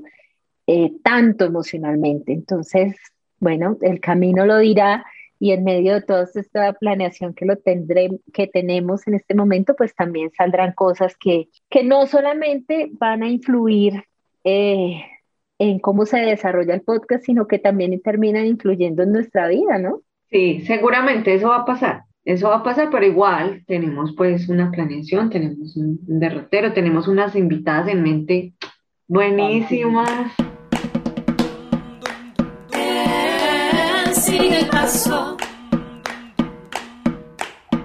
eh, 0.67 0.93
tanto 1.03 1.45
emocionalmente. 1.45 2.33
Entonces, 2.33 2.97
bueno, 3.41 3.77
el 3.81 3.99
camino 4.01 4.47
lo 4.47 4.59
dirá 4.59 5.05
y 5.41 5.51
en 5.51 5.65
medio 5.65 5.95
de 5.95 6.03
toda 6.03 6.29
esta 6.33 6.73
planeación 6.75 7.35
que 7.35 7.45
lo 7.45 7.57
tendré, 7.57 8.11
que 8.33 8.47
tenemos 8.47 9.09
en 9.09 9.15
este 9.15 9.35
momento, 9.35 9.75
pues 9.77 9.93
también 9.97 10.31
saldrán 10.37 10.73
cosas 10.73 11.17
que, 11.17 11.49
que 11.69 11.83
no 11.83 12.07
solamente 12.07 12.91
van 12.93 13.25
a 13.25 13.29
influir 13.29 14.05
eh, 14.45 15.03
en 15.71 15.79
cómo 15.79 16.07
se 16.07 16.19
desarrolla 16.19 16.75
el 16.75 16.83
podcast, 16.83 17.25
sino 17.25 17.47
que 17.47 17.61
también 17.61 18.01
terminan 18.03 18.47
influyendo 18.47 19.05
en 19.05 19.13
nuestra 19.13 19.47
vida, 19.47 19.79
¿no? 19.79 20.01
Sí, 20.29 20.63
seguramente 20.67 21.35
eso 21.35 21.51
va 21.51 21.59
a 21.59 21.65
pasar. 21.65 22.03
Eso 22.25 22.49
va 22.49 22.57
a 22.57 22.63
pasar, 22.63 22.89
pero 22.91 23.07
igual 23.07 23.63
tenemos 23.67 24.13
pues 24.17 24.49
una 24.49 24.71
planeación, 24.73 25.31
tenemos 25.31 25.77
un, 25.77 26.01
derrotero, 26.03 26.73
tenemos 26.73 27.07
unas 27.07 27.37
invitadas 27.37 27.89
en 27.89 28.03
mente 28.03 28.53
buenísimas. 29.07 30.33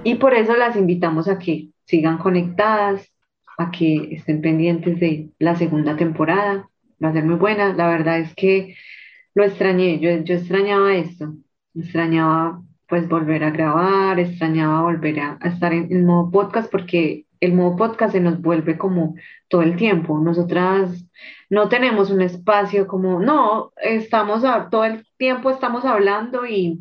Y 0.03 0.15
por 0.15 0.33
eso 0.33 0.55
las 0.55 0.75
invitamos 0.75 1.27
a 1.27 1.37
que 1.37 1.69
sigan 1.85 2.17
conectadas, 2.17 3.11
a 3.57 3.69
que 3.69 4.15
estén 4.15 4.41
pendientes 4.41 4.99
de 4.99 5.29
la 5.37 5.55
segunda 5.55 5.95
temporada 5.95 6.67
va 7.03 7.09
a 7.09 7.13
ser 7.13 7.25
muy 7.25 7.35
buena. 7.35 7.73
La 7.73 7.87
verdad 7.87 8.19
es 8.19 8.33
que 8.35 8.75
lo 9.35 9.43
extrañé, 9.43 9.99
yo, 9.99 10.09
yo 10.23 10.35
extrañaba 10.35 10.95
esto, 10.95 11.35
extrañaba 11.75 12.61
pues 12.87 13.07
volver 13.07 13.43
a 13.43 13.51
grabar, 13.51 14.19
extrañaba 14.19 14.81
volver 14.81 15.19
a, 15.19 15.39
estar 15.43 15.73
en, 15.73 15.91
el 15.91 16.03
modo 16.03 16.31
podcast 16.31 16.71
porque 16.71 17.25
el 17.39 17.53
modo 17.53 17.75
podcast 17.75 18.13
se 18.13 18.19
nos 18.19 18.41
vuelve 18.41 18.77
como 18.77 19.15
todo 19.47 19.61
el 19.61 19.75
tiempo. 19.75 20.19
Nosotras 20.19 21.05
no 21.49 21.69
tenemos 21.69 22.09
un 22.09 22.21
espacio 22.21 22.87
como, 22.87 23.19
no, 23.19 23.73
estamos 23.77 24.43
a, 24.43 24.69
todo 24.69 24.85
el 24.85 25.05
tiempo 25.17 25.49
estamos 25.51 25.85
hablando 25.85 26.45
y, 26.45 26.79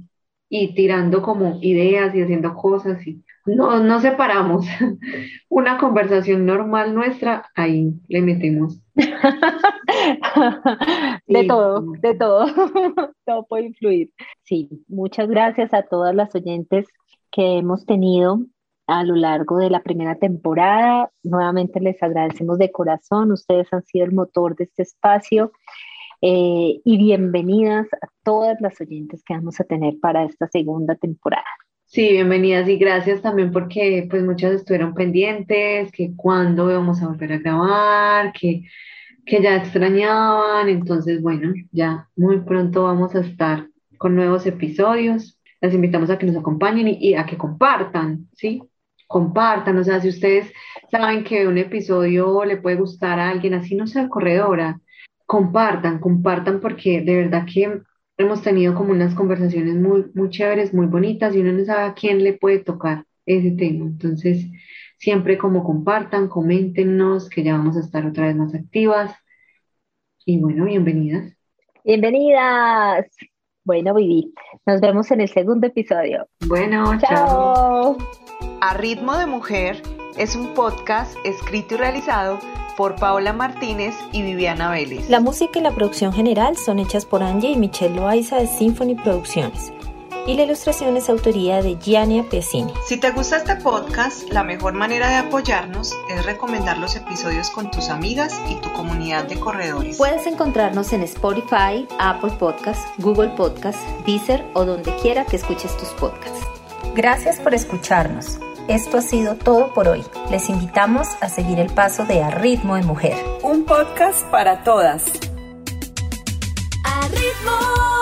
y 0.49 0.75
tirando 0.75 1.23
como 1.23 1.59
ideas 1.61 2.15
y 2.15 2.23
haciendo 2.23 2.55
cosas 2.55 3.07
y 3.07 3.23
no, 3.47 3.81
no 3.81 4.01
separamos. 4.01 4.67
Una 5.49 5.79
conversación 5.79 6.45
normal 6.47 6.95
nuestra, 6.95 7.51
ahí 7.55 7.95
le 8.09 8.23
metemos. 8.23 8.81
de 11.27 11.45
todo, 11.45 11.93
de 12.01 12.15
todo. 12.15 12.47
todo 13.25 13.47
puede 13.47 13.67
influir. 13.67 14.11
Sí, 14.45 14.69
muchas 14.89 15.29
gracias 15.29 15.73
a 15.73 15.83
todas 15.83 16.15
las 16.15 16.35
oyentes 16.35 16.87
que 17.31 17.59
hemos 17.59 17.87
tenido 17.87 18.41
a 18.87 19.05
lo 19.05 19.15
largo 19.17 19.59
de 19.59 19.71
la 19.71 19.83
primera 19.83 20.17
temporada. 20.17 21.11
Nuevamente 21.23 21.81
les 21.81 22.03
agradecemos 22.03 22.59
de 22.59 22.73
corazón, 22.73 23.33
ustedes 23.33 23.73
han 23.73 23.83
sido 23.83 24.07
el 24.07 24.13
motor 24.13 24.57
de 24.57 24.65
este 24.65 24.83
espacio 24.83 25.53
eh, 26.23 26.81
y 26.85 26.97
bienvenidas 26.97 27.87
a 27.95 28.09
todas 28.25 28.61
las 28.61 28.81
oyentes 28.81 29.23
que 29.25 29.35
vamos 29.35 29.61
a 29.61 29.65
tener 29.65 29.99
para 30.01 30.25
esta 30.25 30.47
segunda 30.49 30.95
temporada. 30.95 31.45
Sí, 31.97 32.11
bienvenidas 32.11 32.69
y 32.69 32.77
gracias 32.77 33.23
también 33.23 33.51
porque 33.53 34.07
pues 34.11 34.23
muchas 34.23 34.53
estuvieron 34.53 34.93
pendientes, 34.93 35.91
que 35.93 36.15
cuándo 36.15 36.67
vamos 36.67 37.01
a 37.01 37.09
volver 37.09 37.33
a 37.33 37.39
grabar, 37.39 38.35
que, 38.35 38.65
que 39.25 39.41
ya 39.41 39.57
extrañaban, 39.57 40.69
entonces 40.69 41.23
bueno, 41.23 41.55
ya 41.73 42.07
muy 42.15 42.41
pronto 42.41 42.83
vamos 42.83 43.15
a 43.15 43.21
estar 43.21 43.71
con 43.97 44.15
nuevos 44.15 44.45
episodios. 44.45 45.41
Las 45.63 45.73
invitamos 45.73 46.11
a 46.11 46.19
que 46.19 46.27
nos 46.27 46.37
acompañen 46.37 46.87
y, 46.87 46.99
y 47.01 47.15
a 47.15 47.25
que 47.25 47.39
compartan, 47.39 48.29
¿sí? 48.35 48.63
Compartan, 49.07 49.79
o 49.79 49.85
sea, 49.85 49.99
si 50.03 50.11
ustedes 50.11 50.53
saben 50.91 51.25
que 51.25 51.47
un 51.47 51.57
episodio 51.57 52.45
le 52.45 52.59
puede 52.59 52.77
gustar 52.77 53.19
a 53.19 53.31
alguien, 53.31 53.55
así 53.55 53.75
no 53.75 53.87
sea 53.87 54.11
corredora, 54.11 54.83
compartan, 55.25 55.99
compartan 55.99 56.61
porque 56.61 57.01
de 57.01 57.17
verdad 57.17 57.47
que 57.51 57.81
hemos 58.19 58.43
tenido 58.43 58.75
como 58.75 58.93
unas 58.93 59.15
conversaciones 59.15 59.75
muy, 59.75 60.07
muy 60.15 60.31
chéveres, 60.31 60.73
muy 60.73 60.87
bonitas 60.87 61.35
y 61.35 61.41
uno 61.41 61.53
no 61.53 61.65
sabe 61.65 61.85
a 61.85 61.95
quién 61.95 62.25
le 62.25 62.33
puede 62.33 62.61
tocar 62.61 63.05
ese 63.27 63.51
tema. 63.53 63.87
Entonces, 63.87 64.47
siempre 64.99 65.39
como 65.39 65.65
compartan, 65.65 66.29
coméntenos, 66.29 67.29
que 67.29 67.43
ya 67.43 67.53
vamos 67.53 67.77
a 67.77 67.81
estar 67.81 68.07
otra 68.07 68.27
vez 68.27 68.37
más 68.37 68.55
activas. 68.55 69.15
Y 70.25 70.41
bueno, 70.41 70.65
bienvenidas. 70.65 71.33
Bienvenidas. 71.85 73.07
Bueno, 73.65 73.95
Vivi, 73.95 74.33
nos 74.65 74.81
vemos 74.81 75.11
en 75.11 75.21
el 75.21 75.29
segundo 75.29 75.67
episodio. 75.67 76.29
Bueno, 76.47 76.99
chao. 77.01 77.97
A 78.61 78.75
Ritmo 78.75 79.17
de 79.17 79.27
Mujer 79.27 79.83
es 80.17 80.35
un 80.37 80.55
podcast 80.55 81.17
escrito 81.25 81.75
y 81.75 81.79
realizado 81.79 82.39
por 82.77 82.97
Paola 82.97 83.33
Martínez 83.33 83.95
y 84.13 84.23
Viviana 84.23 84.71
Vélez. 84.71 85.09
La 85.09 85.21
música 85.21 85.59
y 85.59 85.63
la 85.63 85.75
producción 85.75 86.13
general 86.13 86.57
son 86.57 86.79
hechas 86.79 87.05
por 87.05 87.23
Angie 87.23 87.51
y 87.51 87.57
Michelle 87.57 87.97
Loaiza 87.97 88.37
de 88.37 88.47
Symphony 88.47 88.95
Producciones. 88.95 89.73
Y 90.27 90.35
la 90.35 90.43
ilustración 90.43 90.97
es 90.97 91.09
autoría 91.09 91.63
de 91.63 91.77
Giannia 91.77 92.25
Piacini. 92.29 92.73
Si 92.85 92.97
te 92.97 93.13
gusta 93.13 93.37
este 93.37 93.55
podcast, 93.57 94.29
la 94.31 94.43
mejor 94.43 94.73
manera 94.75 95.09
de 95.09 95.15
apoyarnos 95.17 95.95
es 96.11 96.25
recomendar 96.25 96.79
los 96.79 96.97
episodios 96.97 97.49
con 97.51 97.71
tus 97.71 97.91
amigas 97.91 98.41
y 98.51 98.57
tu 98.57 98.73
comunidad 98.73 99.27
de 99.29 99.39
corredores. 99.39 99.97
Puedes 99.97 100.27
encontrarnos 100.27 100.93
en 100.93 101.03
Spotify, 101.03 101.87
Apple 102.01 102.33
Podcasts, 102.41 102.89
Google 102.99 103.29
Podcasts, 103.37 103.81
Deezer 104.05 104.45
o 104.55 104.65
donde 104.65 104.93
quiera 104.97 105.25
que 105.25 105.37
escuches 105.37 105.77
tus 105.77 105.91
podcasts. 105.91 106.45
Gracias 106.97 107.39
por 107.39 107.55
escucharnos. 107.55 108.41
Esto 108.69 108.99
ha 108.99 109.03
sido 109.03 109.37
todo 109.37 109.73
por 109.73 109.87
hoy. 109.87 110.03
Les 110.29 110.49
invitamos 110.49 111.07
a 111.21 111.29
seguir 111.29 111.61
el 111.61 111.73
paso 111.73 112.05
de 112.05 112.25
A 112.25 112.31
Ritmo 112.31 112.75
de 112.75 112.83
Mujer. 112.83 113.15
Un 113.45 113.65
podcast 113.65 114.25
para 114.27 114.65
todas. 114.65 115.05
A 116.85 117.09
ritmo 117.09 117.96